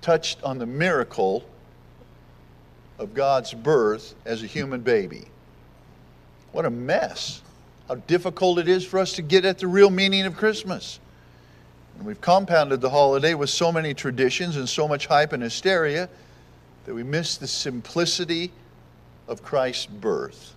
touched 0.00 0.42
on 0.42 0.58
the 0.58 0.66
miracle 0.66 1.44
of 2.98 3.14
God's 3.14 3.52
birth 3.52 4.14
as 4.24 4.42
a 4.42 4.46
human 4.46 4.80
baby. 4.80 5.24
What 6.52 6.66
a 6.66 6.70
mess. 6.70 7.42
How 7.88 7.96
difficult 7.96 8.58
it 8.58 8.68
is 8.68 8.84
for 8.84 8.98
us 8.98 9.14
to 9.14 9.22
get 9.22 9.44
at 9.44 9.58
the 9.58 9.66
real 9.66 9.90
meaning 9.90 10.24
of 10.26 10.36
Christmas. 10.36 11.00
And 11.96 12.06
we've 12.06 12.20
compounded 12.20 12.80
the 12.80 12.90
holiday 12.90 13.34
with 13.34 13.50
so 13.50 13.70
many 13.70 13.94
traditions 13.94 14.56
and 14.56 14.68
so 14.68 14.88
much 14.88 15.06
hype 15.06 15.32
and 15.32 15.42
hysteria 15.42 16.08
that 16.84 16.94
we 16.94 17.02
miss 17.02 17.36
the 17.36 17.46
simplicity 17.46 18.50
of 19.28 19.42
Christ's 19.42 19.86
birth. 19.86 20.54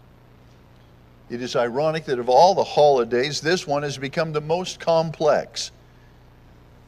It 1.29 1.41
is 1.41 1.55
ironic 1.55 2.05
that 2.05 2.19
of 2.19 2.29
all 2.29 2.53
the 2.55 2.63
holidays, 2.63 3.41
this 3.41 3.65
one 3.65 3.83
has 3.83 3.97
become 3.97 4.31
the 4.31 4.41
most 4.41 4.79
complex. 4.79 5.71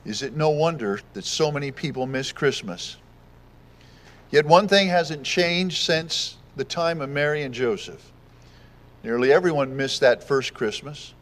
Is 0.06 0.22
it 0.22 0.36
no 0.36 0.50
wonder 0.50 1.02
that 1.14 1.26
so 1.26 1.52
many 1.52 1.72
people 1.72 2.06
miss 2.06 2.32
Christmas? 2.32 2.98
Yet 4.32 4.46
one 4.46 4.68
thing 4.68 4.88
hasn't 4.88 5.24
changed 5.24 5.84
since 5.84 6.38
the 6.56 6.64
time 6.64 7.02
of 7.02 7.10
Mary 7.10 7.44
and 7.44 7.54
Joseph. 7.54 8.12
Nearly 9.04 9.32
everyone 9.32 9.76
missed 9.76 10.02
that 10.02 10.24
first 10.24 10.54
Christmas. 10.54 11.14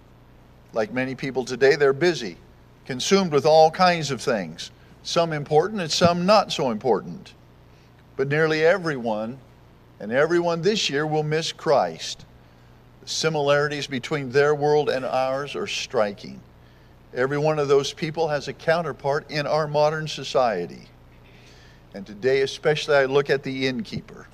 Like 0.74 0.92
many 0.92 1.16
people 1.16 1.46
today, 1.46 1.76
they're 1.76 1.94
busy, 1.94 2.38
consumed 2.86 3.32
with 3.32 3.46
all 3.46 3.72
kinds 3.72 4.12
of 4.12 4.22
things, 4.22 4.72
some 5.04 5.34
important 5.34 5.82
and 5.82 5.92
some 5.92 6.26
not 6.26 6.52
so 6.52 6.72
important. 6.72 7.34
But 8.16 8.28
nearly 8.28 8.66
everyone, 8.66 9.40
and 10.00 10.12
everyone 10.12 10.62
this 10.62 10.90
year, 10.90 11.06
will 11.06 11.24
miss 11.24 11.52
Christ 11.52 12.26
The 13.02 13.10
similarities 13.10 13.88
between 13.88 14.32
their 14.32 14.56
world 14.56 14.90
and 14.90 15.06
ours 15.06 15.56
are 15.56 15.68
striking. 15.68 16.40
Every 17.14 17.38
one 17.38 17.60
of 17.60 17.68
those 17.68 17.94
people 17.94 18.28
has 18.28 18.48
a 18.48 18.54
counterpart 18.54 19.30
in 19.32 19.48
our 19.48 19.68
modern 19.68 20.08
society. 20.08 20.90
And 21.94 22.06
today, 22.06 22.42
especially, 22.42 22.96
I 22.96 23.06
look 23.06 23.30
at 23.30 23.44
the 23.44 23.68
innkeeper. 23.68 24.28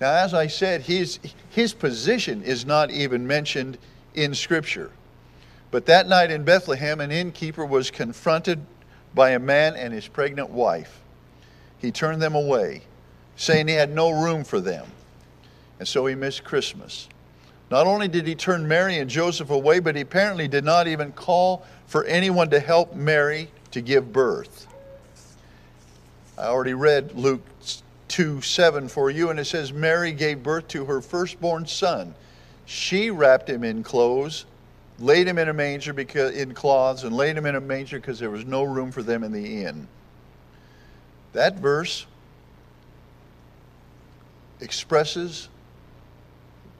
Now, 0.00 0.12
as 0.12 0.32
I 0.32 0.46
said, 0.46 0.82
his, 0.82 1.18
his 1.50 1.74
position 1.74 2.42
is 2.42 2.64
not 2.64 2.90
even 2.90 3.26
mentioned 3.26 3.76
in 4.14 4.34
Scripture. 4.34 4.90
But 5.70 5.86
that 5.86 6.08
night 6.08 6.30
in 6.30 6.44
Bethlehem, 6.44 7.00
an 7.00 7.10
innkeeper 7.10 7.64
was 7.64 7.90
confronted 7.90 8.64
by 9.14 9.30
a 9.30 9.38
man 9.38 9.76
and 9.76 9.92
his 9.92 10.08
pregnant 10.08 10.50
wife. 10.50 11.00
He 11.78 11.92
turned 11.92 12.22
them 12.22 12.34
away, 12.34 12.82
saying 13.36 13.68
he 13.68 13.74
had 13.74 13.94
no 13.94 14.10
room 14.10 14.44
for 14.44 14.60
them. 14.60 14.86
And 15.78 15.86
so 15.86 16.06
he 16.06 16.14
missed 16.14 16.44
Christmas. 16.44 17.08
Not 17.70 17.86
only 17.86 18.08
did 18.08 18.26
he 18.26 18.34
turn 18.34 18.66
Mary 18.66 18.98
and 18.98 19.10
Joseph 19.10 19.50
away, 19.50 19.78
but 19.78 19.94
he 19.94 20.02
apparently 20.02 20.48
did 20.48 20.64
not 20.64 20.88
even 20.88 21.12
call 21.12 21.66
for 21.86 22.04
anyone 22.04 22.50
to 22.50 22.60
help 22.60 22.94
Mary 22.94 23.50
to 23.72 23.80
give 23.80 24.12
birth. 24.12 24.66
I 26.38 26.46
already 26.46 26.74
read 26.74 27.12
Luke 27.14 27.44
2 28.08 28.40
7 28.40 28.88
for 28.88 29.10
you, 29.10 29.28
and 29.28 29.38
it 29.38 29.44
says, 29.44 29.72
Mary 29.72 30.12
gave 30.12 30.42
birth 30.42 30.68
to 30.68 30.86
her 30.86 31.00
firstborn 31.00 31.66
son. 31.66 32.14
She 32.64 33.10
wrapped 33.10 33.50
him 33.50 33.64
in 33.64 33.82
clothes, 33.82 34.46
laid 34.98 35.28
him 35.28 35.38
in 35.38 35.48
a 35.48 35.52
manger 35.52 35.92
because, 35.92 36.34
in 36.34 36.54
cloths, 36.54 37.04
and 37.04 37.14
laid 37.14 37.36
him 37.36 37.46
in 37.46 37.54
a 37.54 37.60
manger 37.60 37.98
because 37.98 38.18
there 38.18 38.30
was 38.30 38.44
no 38.44 38.62
room 38.64 38.90
for 38.90 39.02
them 39.02 39.22
in 39.22 39.32
the 39.32 39.64
inn. 39.64 39.86
That 41.32 41.58
verse 41.58 42.06
expresses 44.60 45.48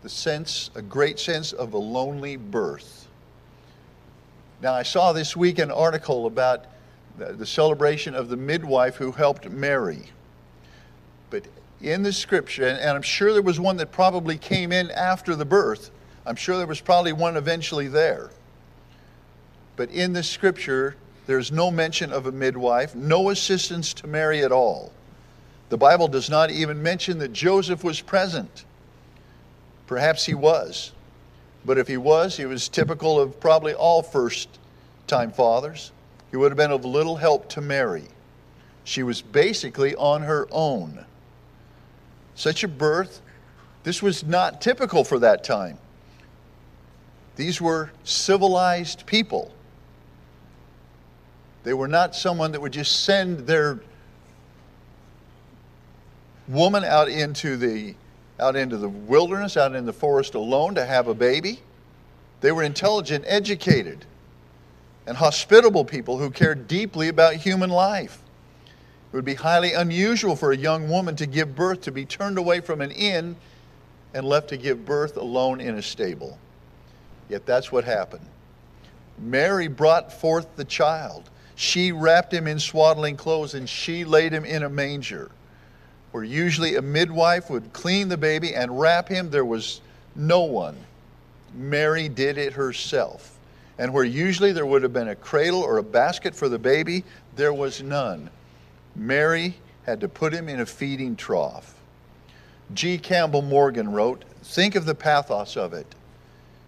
the 0.03 0.09
sense, 0.09 0.71
a 0.75 0.83
great 0.83 1.19
sense 1.19 1.53
of 1.53 1.73
a 1.73 1.79
lonely 1.79 2.37
birth. 2.37 3.09
Now, 4.61 4.75
I 4.75 4.83
saw 4.83 5.13
this 5.13 5.37
week 5.37 5.59
an 5.59 5.71
article 5.71 6.27
about 6.27 6.67
the, 7.17 7.47
celebration 7.47 8.15
of 8.15 8.29
the 8.29 8.37
midwife 8.37 8.97
who 8.97 9.13
helped 9.13 9.49
Mary. 9.51 10.03
But 11.31 11.45
in 11.81 12.03
the 12.03 12.13
scripture, 12.13 12.67
and 12.67 12.91
I'm 12.91 13.03
sure 13.03 13.33
there 13.33 13.43
was 13.43 13.61
one 13.61 13.77
that 13.79 13.93
probably 13.93 14.39
came 14.39 14.73
in 14.73 14.91
after 14.93 15.35
the 15.35 15.45
birth, 15.45 15.91
I'm 16.29 16.37
sure 16.37 16.59
there 16.59 16.67
was 16.67 16.83
probably 16.83 17.15
one 17.15 17.39
eventually 17.39 17.89
there. 17.89 18.29
But 19.77 19.91
in 19.91 20.13
the 20.13 20.23
scripture, 20.23 20.95
there's 21.27 21.51
no 21.51 21.71
mention 21.71 22.13
of 22.13 22.27
a 22.27 22.33
midwife, 22.33 22.95
no 22.95 23.31
assistance 23.31 23.95
to 23.95 24.07
Mary 24.07 24.45
at 24.45 24.53
all. 24.53 24.93
The 25.71 25.79
Bible 25.79 26.07
does 26.07 26.29
not 26.29 26.51
even 26.51 26.83
mention 26.83 27.19
that 27.21 27.33
Joseph 27.33 27.83
was 27.83 28.03
present. 28.03 28.67
Perhaps 29.87 30.27
he 30.27 30.35
was. 30.35 30.93
But 31.65 31.79
if 31.79 31.89
he 31.89 31.97
was, 31.97 32.37
he 32.37 32.45
was 32.45 32.69
typical 32.69 33.19
of 33.19 33.41
probably 33.41 33.73
all 33.73 34.03
first 34.03 34.51
time 35.07 35.33
fathers. 35.33 35.93
He 36.31 36.37
would 36.37 36.51
have 36.51 36.59
been 36.59 36.73
of 36.73 36.85
little 36.85 37.17
help 37.17 37.49
to 37.51 37.63
Mary. 37.63 38.05
She 38.85 39.03
was 39.03 39.23
basically 39.23 39.95
on 39.97 40.23
her 40.23 40.47
own. 40.51 41.07
Such 42.35 42.65
a 42.65 42.69
birth, 42.69 43.23
this 43.83 44.03
was 44.03 44.25
not 44.25 44.61
typical 44.61 45.05
for 45.05 45.19
that 45.21 45.43
time. 45.43 45.79
These 47.39 47.61
were 47.61 47.93
civilized 48.03 49.07
people. 49.07 49.53
They 51.63 51.73
were 51.73 51.87
not 51.87 52.17
someone 52.17 52.51
that 52.51 52.61
would 52.61 52.73
just 52.73 53.05
send 53.05 53.47
their 53.47 53.79
woman 56.49 56.83
out 56.83 57.09
into 57.09 57.57
the 57.57 57.95
out 58.41 58.57
into 58.57 58.77
the 58.77 58.89
wilderness, 58.89 59.57
out 59.57 59.77
in 59.77 59.87
the 59.87 59.93
forest 59.93 60.35
alone 60.35 60.75
to 60.75 60.85
have 60.85 61.07
a 61.07 61.15
baby. 61.15 61.61
They 62.41 62.51
were 62.51 62.65
intelligent, 62.65 63.25
educated, 63.29 64.05
and 65.07 65.17
hospitable 65.17 65.85
people 65.85 66.19
who 66.19 66.31
cared 66.31 66.67
deeply 66.67 67.07
about 67.07 67.35
human 67.35 67.71
life. 67.71 68.19
It 69.13 69.17
would 69.17 69.25
be 69.25 69.35
highly 69.35 69.75
unusual 69.75 70.35
for 70.35 70.51
a 70.51 70.57
young 70.57 70.89
woman 70.89 71.15
to 71.15 71.27
give 71.27 71.55
birth 71.55 71.83
to 71.83 71.93
be 71.93 72.05
turned 72.05 72.37
away 72.37 72.61
from 72.61 72.81
an 72.81 72.91
inn 72.91 73.37
and 74.13 74.27
left 74.27 74.49
to 74.49 74.57
give 74.57 74.85
birth 74.85 75.17
alone 75.17 75.61
in 75.61 75.77
a 75.77 75.83
stable. 75.83 76.37
Yet 77.29 77.47
that's 77.47 77.71
what 77.71 77.85
happened. 77.85 78.27
Mary 79.19 79.69
brought 79.69 80.13
forth 80.13 80.57
the 80.57 80.65
child. 80.65 81.29
She 81.55 81.93
wrapped 81.93 82.33
him 82.33 82.47
in 82.47 82.59
swaddling 82.59 83.17
clothes 83.17 83.55
and 83.55 83.69
she 83.69 84.05
laid 84.05 84.33
him 84.33 84.45
in 84.45 84.63
a 84.63 84.69
manger 84.69 85.31
where 86.13 86.25
usually 86.25 86.77
a 86.77 86.83
midwife 86.83 87.51
would 87.51 87.73
clean 87.73 88.09
the 88.09 88.17
baby 88.17 88.55
and 88.55 88.79
wrap 88.79 89.09
him, 89.09 89.31
there 89.31 89.45
was 89.45 89.81
no 90.17 90.43
one. 90.43 90.77
Mary 91.55 92.09
did 92.09 92.39
it 92.39 92.55
herself. 92.55 93.39
And 93.79 93.93
where 93.93 94.05
usually 94.05 94.53
there 94.53 94.67
would 94.67 94.83
have 94.83 94.93
been 94.93 95.09
a 95.09 95.15
cradle 95.15 95.63
or 95.63 95.79
a 95.79 95.83
basket 95.83 96.35
for 96.35 96.49
the 96.49 96.59
baby, 96.59 97.05
there 97.37 97.53
was 97.53 97.83
none. 97.83 98.31
Mary 98.97 99.55
had 99.87 100.01
to 100.01 100.09
put 100.09 100.33
him 100.33 100.49
in 100.49 100.61
a 100.61 100.67
feeding 100.67 101.15
trough. 101.15 101.75
G. 102.75 102.99
Campbell 102.99 103.43
Morgan 103.43 103.93
wrote, 103.93 104.25
Think 104.43 104.75
of 104.75 104.85
the 104.87 104.95
pathos 104.95 105.57
of 105.57 105.73
it. 105.73 105.87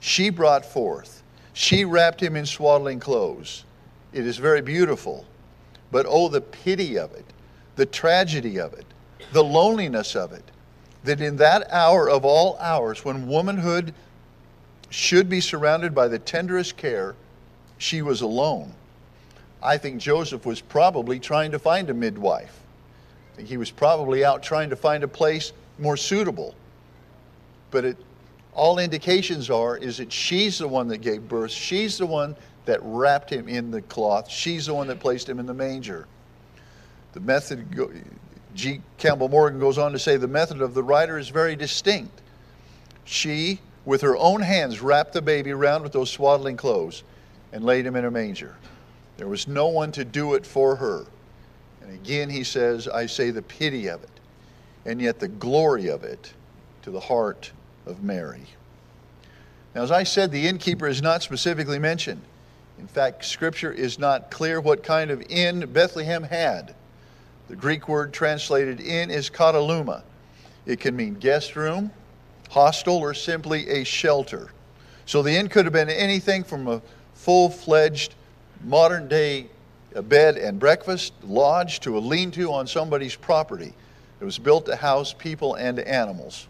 She 0.00 0.30
brought 0.30 0.64
forth, 0.64 1.22
she 1.52 1.84
wrapped 1.84 2.22
him 2.22 2.36
in 2.36 2.46
swaddling 2.46 3.00
clothes. 3.00 3.64
It 4.12 4.26
is 4.26 4.38
very 4.38 4.60
beautiful. 4.60 5.26
But 5.92 6.06
oh, 6.08 6.28
the 6.28 6.40
pity 6.40 6.98
of 6.98 7.12
it, 7.12 7.24
the 7.76 7.86
tragedy 7.86 8.58
of 8.58 8.72
it 8.74 8.86
the 9.32 9.44
loneliness 9.44 10.16
of 10.16 10.32
it. 10.32 10.44
That 11.04 11.20
in 11.20 11.36
that 11.36 11.70
hour 11.70 12.10
of 12.10 12.24
all 12.24 12.58
hours, 12.58 13.04
when 13.04 13.26
womanhood 13.26 13.94
should 14.90 15.28
be 15.28 15.40
surrounded 15.40 15.94
by 15.94 16.08
the 16.08 16.18
tenderest 16.18 16.76
care, 16.76 17.14
she 17.78 18.02
was 18.02 18.20
alone. 18.20 18.74
I 19.62 19.78
think 19.78 20.00
Joseph 20.00 20.44
was 20.44 20.60
probably 20.60 21.18
trying 21.18 21.52
to 21.52 21.58
find 21.58 21.88
a 21.90 21.94
midwife. 21.94 22.60
I 23.32 23.36
think 23.36 23.48
he 23.48 23.56
was 23.56 23.70
probably 23.70 24.24
out 24.24 24.42
trying 24.42 24.70
to 24.70 24.76
find 24.76 25.02
a 25.04 25.08
place 25.08 25.52
more 25.78 25.96
suitable. 25.96 26.54
But 27.70 27.84
it, 27.84 27.96
all 28.54 28.78
indications 28.78 29.50
are 29.50 29.76
is 29.76 29.98
that 29.98 30.12
she's 30.12 30.58
the 30.58 30.68
one 30.68 30.88
that 30.88 30.98
gave 30.98 31.28
birth. 31.28 31.50
She's 31.50 31.98
the 31.98 32.06
one 32.06 32.36
that 32.64 32.80
wrapped 32.82 33.30
him 33.30 33.48
in 33.48 33.70
the 33.70 33.82
cloth. 33.82 34.30
She's 34.30 34.66
the 34.66 34.74
one 34.74 34.86
that 34.88 35.00
placed 35.00 35.28
him 35.28 35.38
in 35.38 35.46
the 35.46 35.54
manger. 35.54 36.06
The 37.12 37.20
method 37.20 37.66
G. 38.54 38.80
Campbell 38.98 39.28
Morgan 39.28 39.60
goes 39.60 39.78
on 39.78 39.92
to 39.92 39.98
say 39.98 40.16
the 40.16 40.28
method 40.28 40.60
of 40.60 40.74
the 40.74 40.82
writer 40.82 41.18
is 41.18 41.28
very 41.28 41.56
distinct. 41.56 42.20
She, 43.04 43.60
with 43.84 44.00
her 44.02 44.16
own 44.16 44.40
hands, 44.40 44.80
wrapped 44.80 45.12
the 45.12 45.22
baby 45.22 45.52
around 45.52 45.82
with 45.82 45.92
those 45.92 46.10
swaddling 46.10 46.56
clothes 46.56 47.02
and 47.52 47.64
laid 47.64 47.86
him 47.86 47.96
in 47.96 48.04
a 48.04 48.10
manger. 48.10 48.56
There 49.16 49.28
was 49.28 49.46
no 49.46 49.68
one 49.68 49.92
to 49.92 50.04
do 50.04 50.34
it 50.34 50.46
for 50.46 50.76
her. 50.76 51.06
And 51.82 51.92
again, 51.92 52.28
he 52.28 52.44
says, 52.44 52.88
I 52.88 53.06
say 53.06 53.30
the 53.30 53.42
pity 53.42 53.88
of 53.88 54.02
it, 54.02 54.20
and 54.84 55.00
yet 55.00 55.18
the 55.18 55.28
glory 55.28 55.88
of 55.88 56.04
it 56.04 56.32
to 56.82 56.90
the 56.90 57.00
heart 57.00 57.52
of 57.90 58.03
Mary. 58.03 58.46
Now, 59.74 59.83
as 59.83 59.90
I 59.90 60.05
said, 60.05 60.33
the 60.33 60.46
innkeeper 60.46 60.88
is 60.88 61.03
not 61.03 61.22
specifically 61.22 61.79
mentioned. 61.79 62.22
In 62.79 62.87
fact, 62.87 63.24
Scripture 63.26 63.72
is 63.72 63.98
not 63.98 64.31
clear 64.31 64.61
what 64.61 64.83
kind 64.83 65.11
of 65.11 65.22
inn 65.29 65.70
Bethlehem 65.72 66.22
had. 66.22 66.74
The 67.48 67.57
Greek 67.57 67.88
word 67.88 68.12
translated 68.12 68.81
inn 68.81 69.11
is 69.11 69.29
kataluma. 69.29 70.03
It 70.64 70.81
can 70.81 70.96
mean 70.96 71.14
guest 71.14 71.57
room, 71.57 71.90
hostel, 72.48 72.96
or 72.96 73.12
simply 73.12 73.68
a 73.68 73.85
shelter. 73.85 74.50
So 75.05 75.22
the 75.22 75.33
inn 75.33 75.48
could 75.48 75.66
have 75.66 75.72
been 75.72 75.90
anything 75.90 76.44
from 76.44 76.68
a 76.68 76.81
full 77.14 77.50
fledged 77.50 78.14
modern 78.64 79.09
day 79.09 79.48
bed 80.03 80.37
and 80.37 80.59
breakfast 80.59 81.12
lodge 81.24 81.81
to 81.81 81.98
a 81.98 82.00
lean 82.00 82.31
to 82.33 82.53
on 82.53 82.66
somebody's 82.66 83.16
property. 83.16 83.72
It 84.20 84.24
was 84.24 84.38
built 84.38 84.66
to 84.66 84.76
house 84.76 85.12
people 85.12 85.55
and 85.55 85.81
animals. 85.81 86.46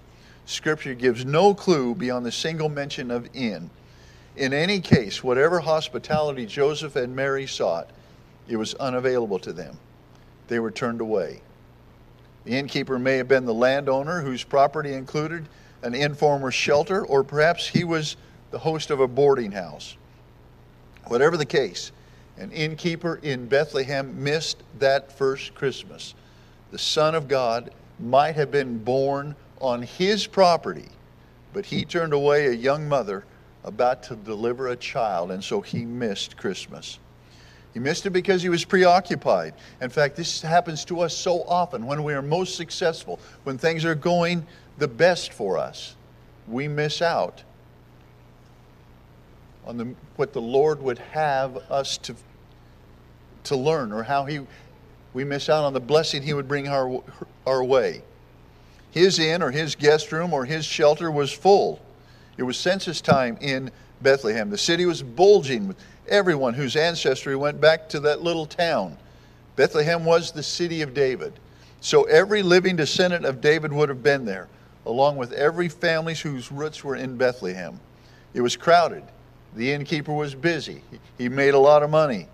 Scripture 0.47 0.95
gives 0.95 1.25
no 1.25 1.55
clue 1.55 1.95
beyond 1.95 2.27
the 2.27 2.33
single 2.33 2.69
mention 2.69 3.11
of 3.11 3.29
inn. 3.35 3.71
In 4.37 4.53
any 4.53 4.81
case, 4.81 5.23
whatever 5.23 5.61
hospitality 5.61 6.47
Joseph 6.47 6.97
and 6.97 7.15
Mary 7.15 7.47
sought, 7.47 7.91
it 8.49 8.57
was 8.57 8.75
unavailable 8.75 9.39
to 9.41 9.53
them 9.53 9.79
they 10.51 10.59
were 10.59 10.71
turned 10.71 11.01
away. 11.01 11.41
The 12.45 12.53
innkeeper 12.59 12.99
may 12.99 13.17
have 13.17 13.29
been 13.29 13.47
the 13.47 13.55
landowner 13.55 14.21
whose 14.21 14.45
property 14.45 14.93
included 14.93 15.49
an 15.83 15.95
informer's 15.95 16.55
shelter, 16.55 17.07
or 17.07 17.25
perhaps 17.25 17.69
he 17.69 17.85
was 17.85 18.17
the 18.51 18.59
host 18.59 18.91
of 18.91 19.01
a 19.01 19.09
boarding 19.09 19.53
house. 19.53 19.97
Whatever 21.07 21.37
the 21.37 21.47
case, 21.47 21.93
an 22.37 22.51
innkeeper 22.51 23.21
in 23.23 23.47
Bethlehem 23.47 24.23
missed 24.23 24.63
that 24.79 25.17
first 25.17 25.55
Christmas. 25.55 26.15
The 26.71 26.79
Son 26.79 27.15
of 27.15 27.29
God 27.29 27.71
might 27.99 28.35
have 28.35 28.51
been 28.51 28.79
born 28.79 29.37
on 29.61 29.83
his 29.83 30.27
property, 30.27 30.89
but 31.53 31.67
he 31.67 31.85
turned 31.85 32.13
away 32.13 32.47
a 32.47 32.53
young 32.53 32.89
mother 32.89 33.25
about 33.65 34.03
to 34.05 34.17
deliver 34.17 34.69
a 34.69 34.77
child, 34.77 35.31
and 35.31 35.45
so 35.45 35.61
he 35.61 35.85
missed 35.85 36.37
Christmas. 36.37 36.99
He 37.75 37.79
missed 37.79 38.05
it 38.07 38.11
because 38.11 38.43
he 38.43 38.49
was 38.49 38.65
preoccupied. 38.65 39.55
In 39.81 39.91
fact, 39.91 40.17
this 40.17 40.43
happens 40.43 40.85
to 40.87 41.01
us 41.01 41.17
so 41.17 41.45
often 41.45 41.87
when 41.87 42.03
we 42.03 42.15
are 42.15 42.23
most 42.23 42.57
successful, 42.57 43.21
when 43.45 43.59
things 43.59 43.85
are 43.85 43.95
going 43.95 44.47
the 44.79 44.89
best 44.89 45.33
for 45.33 45.57
us. 45.57 45.95
We 46.49 46.67
miss 46.67 47.01
out 47.01 47.43
on 49.67 49.77
the, 49.77 49.95
what 50.17 50.33
the 50.33 50.41
Lord 50.41 50.83
would 50.83 50.99
have 50.99 51.57
us 51.71 51.97
to, 51.99 52.17
to 53.45 53.57
learn 53.57 53.93
or 53.93 54.03
how 54.03 54.25
he, 54.25 54.41
we 55.13 55.23
miss 55.23 55.49
out 55.49 55.65
on 55.65 55.73
the 55.73 55.81
blessing 55.81 56.23
he 56.23 56.33
would 56.33 56.49
bring 56.49 56.67
our, 56.67 57.03
our 57.47 57.63
way. 57.63 58.03
His 58.91 59.19
inn 59.19 59.43
or 59.43 59.51
his 59.51 59.75
guest 59.75 60.13
room 60.13 60.33
or 60.33 60.45
his 60.45 60.65
shelter 60.65 61.11
was 61.11 61.33
full. 61.33 61.81
It 62.37 62.43
was 62.43 62.57
census 62.57 63.01
time 63.01 63.39
in 63.41 63.71
Bethlehem. 64.03 64.51
The 64.51 64.59
city 64.59 64.87
was 64.87 65.03
bulging 65.03 65.69
with 65.69 65.77
everyone 66.09 66.55
whose 66.55 66.77
ancestry 66.77 67.37
went 67.37 67.61
back 67.61 67.89
to 67.91 68.01
that 68.01 68.23
little 68.23 68.47
town. 68.47 68.97
Bethlehem 69.57 70.05
was 70.05 70.33
the 70.33 70.43
city 70.43 70.83
of 70.83 70.95
David. 70.95 71.33
So 71.81 72.05
every 72.05 72.43
living 72.43 72.77
descendant 72.77 73.25
of 73.25 73.41
David 73.41 73.73
would 73.73 73.89
have 73.89 74.03
been 74.03 74.25
there, 74.25 74.49
along 74.87 75.17
with 75.17 75.33
every 75.33 75.69
family 75.69 76.15
whose 76.15 76.51
roots 76.51 76.83
were 76.83 76.97
in 76.97 77.17
Bethlehem. 77.17 77.79
It 78.35 78.41
was 78.41 78.57
crowded. 78.57 79.03
The 79.57 79.73
innkeeper 79.73 80.13
was 80.13 80.35
busy. 80.35 80.83
He 81.19 81.29
made 81.29 81.55
a 81.55 81.59
lot 81.59 81.83
of 81.83 81.91
money. 81.91 82.29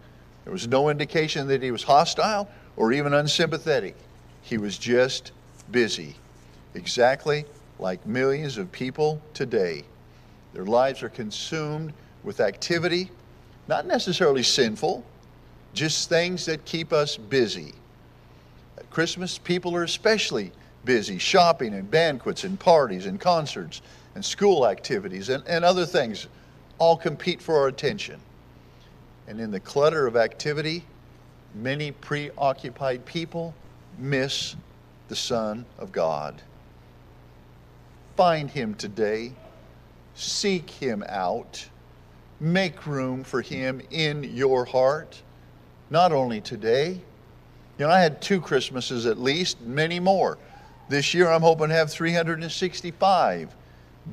There 0.44 0.52
was 0.52 0.68
no 0.68 0.88
indication 0.88 1.48
that 1.48 1.62
he 1.62 1.70
was 1.70 1.82
hostile 1.82 2.48
or 2.76 2.92
even 2.92 3.14
unsympathetic. 3.14 3.96
He 4.42 4.58
was 4.58 4.78
just 4.78 5.32
busy, 5.70 6.14
exactly 6.76 7.44
like 7.78 8.06
millions 8.06 8.58
of 8.58 8.70
people 8.70 9.20
today. 9.34 9.84
Their 10.52 10.66
lives 10.66 11.02
are 11.02 11.08
consumed 11.08 11.92
with 12.22 12.40
activity 12.40 13.10
not 13.68 13.86
necessarily 13.86 14.42
sinful, 14.42 15.04
just 15.74 16.08
things 16.08 16.46
that 16.46 16.64
keep 16.64 16.92
us 16.92 17.16
busy. 17.16 17.74
At 18.78 18.88
Christmas, 18.90 19.38
people 19.38 19.74
are 19.74 19.82
especially 19.82 20.52
busy 20.84 21.18
shopping 21.18 21.74
and 21.74 21.90
banquets 21.90 22.44
and 22.44 22.58
parties 22.58 23.06
and 23.06 23.20
concerts 23.20 23.82
and 24.14 24.24
school 24.24 24.66
activities 24.66 25.28
and, 25.28 25.42
and 25.46 25.64
other 25.64 25.84
things 25.84 26.28
all 26.78 26.96
compete 26.96 27.42
for 27.42 27.56
our 27.56 27.68
attention. 27.68 28.20
And 29.26 29.40
in 29.40 29.50
the 29.50 29.60
clutter 29.60 30.06
of 30.06 30.16
activity, 30.16 30.84
many 31.54 31.90
preoccupied 31.90 33.04
people 33.04 33.52
miss 33.98 34.54
the 35.08 35.16
Son 35.16 35.64
of 35.78 35.90
God. 35.90 36.40
Find 38.16 38.50
him 38.50 38.74
today, 38.74 39.32
seek 40.14 40.70
him 40.70 41.04
out 41.08 41.68
Make 42.40 42.86
room 42.86 43.24
for 43.24 43.40
him 43.40 43.80
in 43.90 44.22
your 44.22 44.66
heart, 44.66 45.22
not 45.88 46.12
only 46.12 46.40
today, 46.40 47.00
You 47.78 47.84
know, 47.84 47.90
I 47.90 48.00
had 48.00 48.22
two 48.22 48.40
Christmases 48.40 49.04
at 49.04 49.18
least, 49.18 49.60
many 49.60 50.00
more. 50.00 50.38
This 50.88 51.12
year 51.12 51.30
I'm 51.30 51.42
hoping 51.42 51.68
to 51.68 51.74
have 51.74 51.90
365 51.90 53.54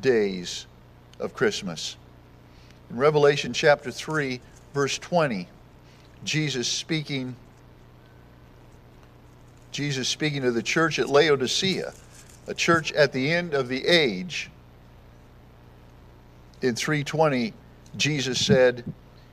days 0.02 0.66
of 1.20 1.34
Christmas. 1.34 1.96
In 2.90 2.98
Revelation 2.98 3.54
chapter 3.54 3.90
3, 3.90 4.42
verse 4.74 4.98
20, 4.98 5.48
Jesus 6.24 6.68
speaking 6.68 7.36
Jesus 9.72 10.08
speaking 10.08 10.44
to 10.44 10.52
the 10.52 10.62
church 10.62 11.00
at 11.00 11.10
Laodicea, 11.10 11.94
a 12.48 12.54
church 12.54 12.92
at 12.94 13.14
the 13.14 13.32
end 13.32 13.54
of 13.54 13.68
the 13.68 13.86
age. 13.86 14.50
In 16.62 16.76
320, 16.76 17.54
Jesus 17.98 18.46
said, 18.46 18.84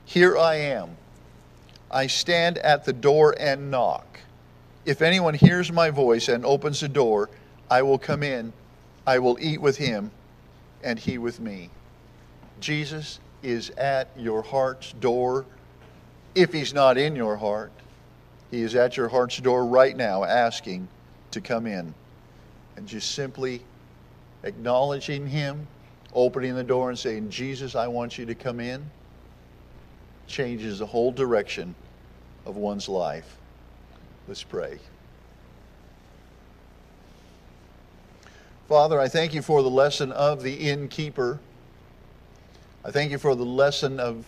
Here 0.05 0.37
I 0.37 0.55
am. 0.55 0.97
I 1.89 2.07
stand 2.07 2.57
at 2.59 2.85
the 2.85 2.93
door 2.93 3.35
and 3.37 3.71
knock. 3.71 4.19
If 4.85 5.01
anyone 5.01 5.33
hears 5.33 5.71
my 5.71 5.89
voice 5.89 6.27
and 6.27 6.45
opens 6.45 6.79
the 6.79 6.87
door, 6.87 7.29
I 7.69 7.81
will 7.81 7.99
come 7.99 8.23
in. 8.23 8.53
I 9.05 9.19
will 9.19 9.37
eat 9.39 9.61
with 9.61 9.77
him, 9.77 10.11
and 10.83 10.97
he 10.97 11.17
with 11.17 11.39
me. 11.39 11.69
Jesus 12.59 13.19
is 13.43 13.71
at 13.71 14.09
your 14.17 14.41
heart's 14.41 14.93
door. 14.93 15.45
If 16.35 16.53
he's 16.53 16.73
not 16.73 16.97
in 16.97 17.15
your 17.15 17.37
heart, 17.37 17.71
he 18.51 18.61
is 18.61 18.75
at 18.75 18.97
your 18.97 19.09
heart's 19.09 19.37
door 19.37 19.65
right 19.65 19.95
now 19.95 20.23
asking 20.23 20.87
to 21.31 21.41
come 21.41 21.65
in. 21.65 21.93
And 22.75 22.87
just 22.87 23.11
simply 23.11 23.61
acknowledging 24.43 25.27
him, 25.27 25.67
opening 26.13 26.55
the 26.55 26.63
door 26.63 26.89
and 26.89 26.97
saying, 26.97 27.29
Jesus, 27.29 27.75
I 27.75 27.87
want 27.87 28.17
you 28.17 28.25
to 28.25 28.35
come 28.35 28.59
in, 28.59 28.89
changes 30.27 30.79
the 30.79 30.85
whole 30.85 31.11
direction 31.11 31.75
of 32.45 32.55
one's 32.55 32.87
life. 32.89 33.37
Let's 34.27 34.43
pray. 34.43 34.79
Father, 38.67 38.99
I 38.99 39.09
thank 39.09 39.33
you 39.33 39.41
for 39.41 39.61
the 39.61 39.69
lesson 39.69 40.11
of 40.13 40.41
the 40.41 40.53
innkeeper. 40.53 41.39
I 42.85 42.91
thank 42.91 43.11
you 43.11 43.17
for 43.17 43.35
the 43.35 43.45
lesson 43.45 43.99
of, 43.99 44.25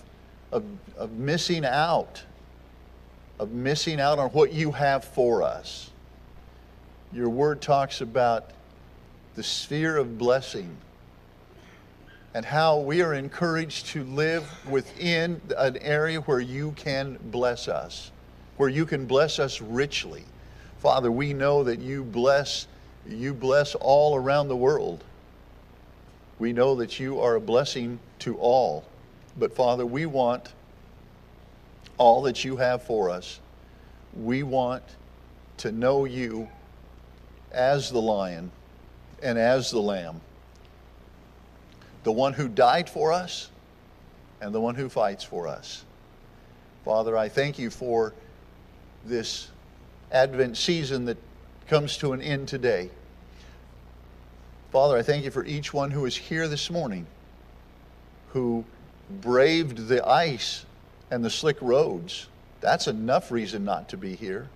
of, 0.52 0.66
of 0.98 1.12
missing 1.14 1.64
out 1.64 2.24
of 3.40 3.52
missing 3.52 4.00
out 4.00 4.20
on 4.20 4.30
what 4.30 4.54
you 4.54 4.72
have 4.72 5.04
for 5.04 5.44
us. 5.44 5.90
Your 7.14 7.30
word 7.30 7.62
talks 7.62 8.02
about 8.02 8.50
the 9.36 9.44
sphere 9.44 9.98
of 9.98 10.18
blessing 10.18 10.76
and 12.34 12.44
how 12.44 12.80
we 12.80 13.04
are 13.04 13.14
encouraged 13.14 13.88
to 13.88 14.04
live 14.04 14.50
within 14.68 15.40
an 15.56 15.78
area 15.78 16.22
where 16.22 16.40
you 16.40 16.72
can 16.72 17.20
bless 17.26 17.68
us, 17.68 18.12
where 18.58 18.70
you 18.70 18.88
can 18.88 19.06
bless 19.06 19.38
us 19.38 19.62
richly. 19.62 20.24
Father, 20.80 21.12
we 21.12 21.34
know 21.34 21.64
that 21.64 21.80
you 21.80 22.04
bless 22.04 22.68
you 23.08 23.34
bless 23.34 23.76
all 23.76 24.16
around 24.16 24.48
the 24.48 24.56
world. 24.56 25.04
We 26.40 26.54
know 26.54 26.76
that 26.76 27.00
you 27.00 27.20
are 27.20 27.36
a 27.36 27.42
blessing 27.42 28.00
to 28.20 28.38
all. 28.38 28.86
But 29.38 29.54
Father, 29.54 29.86
we 29.86 30.06
want 30.06 30.54
all 31.98 32.22
that 32.24 32.46
you 32.46 32.58
have 32.58 32.84
for 32.84 33.10
us. 33.10 33.40
We 34.16 34.44
want 34.44 34.84
to 35.58 35.72
know 35.72 36.06
you 36.06 36.48
as 37.54 37.90
the 37.92 38.02
lion 38.02 38.52
and 39.22 39.38
as 39.38 39.72
the 39.72 39.80
lamb, 39.80 40.22
the 42.04 42.12
one 42.12 42.34
who 42.34 42.48
died 42.48 42.90
for 42.90 43.14
us 43.14 43.50
and 44.42 44.54
the 44.54 44.60
one 44.60 44.76
who 44.76 44.90
fights 44.90 45.24
for 45.24 45.48
us. 45.48 45.86
Father, 46.84 47.16
I 47.18 47.30
thank 47.30 47.58
you 47.58 47.70
for 47.70 48.14
this 49.06 49.50
Advent 50.12 50.58
season 50.58 51.06
that 51.06 51.18
comes 51.68 51.98
to 51.98 52.14
an 52.14 52.22
end 52.22 52.48
today. 52.48 52.90
Father, 54.72 54.98
I 54.98 55.02
thank 55.02 55.24
you 55.24 55.32
for 55.32 55.46
each 55.46 55.74
one 55.74 55.92
who 55.92 56.06
is 56.06 56.16
here 56.16 56.48
this 56.48 56.70
morning, 56.70 57.06
who 58.30 58.66
braved 59.10 59.88
the 59.88 60.06
ice 60.06 60.66
and 61.10 61.24
the 61.24 61.30
slick 61.30 61.62
roads. 61.62 62.28
That's 62.60 62.88
enough 62.88 63.32
reason 63.32 63.64
not 63.64 63.90
to 63.90 63.98
be 63.98 64.16
here. 64.16 64.50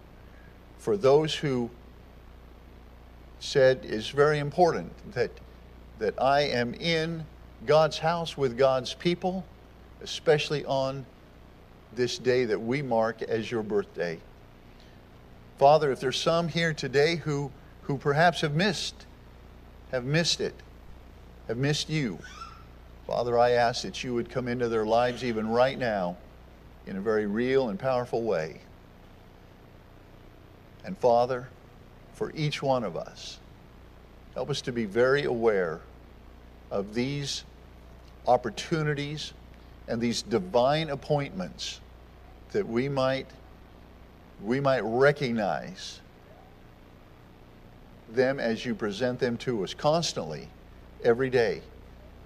For 0.79 0.97
those 0.97 1.35
who 1.35 1.69
said 3.39 3.81
it's 3.83 4.09
very 4.09 4.39
important 4.39 4.91
that, 5.13 5.31
that 5.99 6.19
I 6.21 6.41
am 6.41 6.73
in 6.75 7.25
God's 7.65 7.99
house 7.99 8.37
with 8.37 8.57
God's 8.57 8.93
people, 8.93 9.45
especially 10.01 10.65
on 10.65 11.05
this 11.93 12.17
day 12.17 12.45
that 12.45 12.59
we 12.59 12.81
mark 12.81 13.21
as 13.21 13.49
your 13.49 13.63
birthday. 13.63 14.19
Father, 15.57 15.91
if 15.91 15.99
there's 15.99 16.19
some 16.19 16.47
here 16.47 16.73
today 16.73 17.15
who, 17.15 17.51
who 17.83 17.97
perhaps 17.97 18.41
have 18.41 18.53
missed, 18.53 19.05
have 19.91 20.05
missed 20.05 20.39
it, 20.39 20.53
have 21.47 21.57
missed 21.57 21.89
you, 21.89 22.19
Father, 23.07 23.39
I 23.39 23.51
ask 23.51 23.83
that 23.83 24.03
you 24.03 24.13
would 24.13 24.29
come 24.29 24.47
into 24.47 24.67
their 24.67 24.85
lives 24.85 25.23
even 25.23 25.47
right 25.47 25.79
now 25.79 26.17
in 26.85 26.97
a 26.97 27.01
very 27.01 27.25
real 27.25 27.69
and 27.69 27.79
powerful 27.79 28.21
way. 28.21 28.61
And 30.83 30.97
Father, 30.97 31.47
for 32.17 32.31
each 32.33 32.63
one 32.63 32.83
of 32.83 32.97
us, 32.97 33.37
help 34.33 34.49
us 34.49 34.59
to 34.61 34.71
be 34.71 34.85
very 34.85 35.25
aware 35.25 35.79
of 36.71 36.95
these 36.95 37.43
opportunities 38.27 39.33
and 39.87 40.01
these 40.01 40.23
divine 40.23 40.89
appointments 40.89 41.79
that 42.53 42.67
we 42.67 42.89
might 42.89 43.27
we 44.43 44.59
might 44.59 44.81
recognize 44.81 45.99
them 48.09 48.39
as 48.39 48.65
you 48.65 48.73
present 48.73 49.19
them 49.19 49.37
to 49.37 49.63
us 49.63 49.75
constantly 49.75 50.47
every 51.03 51.29
day. 51.29 51.61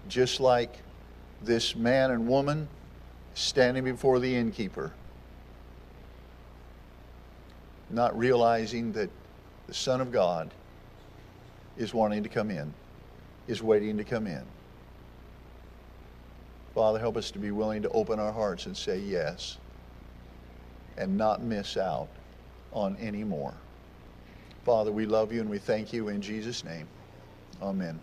Just 0.07 0.39
like 0.39 0.73
this 1.43 1.75
man 1.75 2.11
and 2.11 2.29
woman 2.29 2.69
standing 3.33 3.83
before 3.83 4.19
the 4.19 4.33
innkeeper, 4.33 4.93
not 7.89 8.17
realizing 8.17 8.93
that 8.93 9.09
the 9.71 9.75
Son 9.75 10.01
of 10.01 10.11
God 10.11 10.51
is 11.77 11.93
wanting 11.93 12.23
to 12.23 12.27
come 12.27 12.51
in, 12.51 12.73
is 13.47 13.63
waiting 13.63 13.95
to 13.95 14.03
come 14.03 14.27
in. 14.27 14.43
Father, 16.75 16.99
help 16.99 17.15
us 17.15 17.31
to 17.31 17.39
be 17.39 17.51
willing 17.51 17.81
to 17.83 17.89
open 17.91 18.19
our 18.19 18.33
hearts 18.33 18.65
and 18.65 18.75
say 18.75 18.99
yes 18.99 19.59
and 20.97 21.17
not 21.17 21.41
miss 21.41 21.77
out 21.77 22.09
on 22.73 22.97
any 22.99 23.23
more. 23.23 23.53
Father, 24.65 24.91
we 24.91 25.05
love 25.05 25.31
you 25.31 25.39
and 25.39 25.49
we 25.49 25.57
thank 25.57 25.93
you 25.93 26.09
in 26.09 26.21
Jesus' 26.21 26.65
name. 26.65 26.85
Amen. 27.61 27.97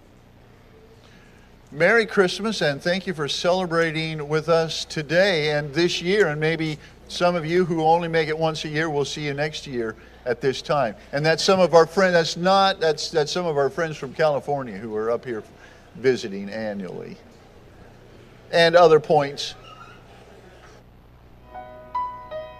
Merry 1.70 2.06
Christmas 2.06 2.62
and 2.62 2.80
thank 2.80 3.06
you 3.06 3.12
for 3.12 3.28
celebrating 3.28 4.26
with 4.26 4.48
us 4.48 4.86
today 4.86 5.50
and 5.50 5.74
this 5.74 6.00
year. 6.00 6.28
And 6.28 6.40
maybe 6.40 6.78
some 7.08 7.36
of 7.36 7.44
you 7.44 7.66
who 7.66 7.84
only 7.84 8.08
make 8.08 8.28
it 8.30 8.38
once 8.38 8.64
a 8.64 8.68
year, 8.68 8.88
we'll 8.88 9.04
see 9.04 9.26
you 9.26 9.34
next 9.34 9.66
year 9.66 9.96
at 10.28 10.42
this 10.42 10.60
time. 10.60 10.94
And 11.12 11.24
that's 11.24 11.42
some 11.42 11.58
of 11.58 11.74
our 11.74 11.86
friends, 11.86 12.12
that's 12.12 12.36
not, 12.36 12.80
that's, 12.80 13.10
that's 13.10 13.32
some 13.32 13.46
of 13.46 13.56
our 13.56 13.70
friends 13.70 13.96
from 13.96 14.12
California 14.12 14.76
who 14.76 14.94
are 14.94 15.10
up 15.10 15.24
here 15.24 15.42
visiting 15.96 16.50
annually. 16.50 17.16
And 18.52 18.76
other 18.76 19.00
points 19.00 19.54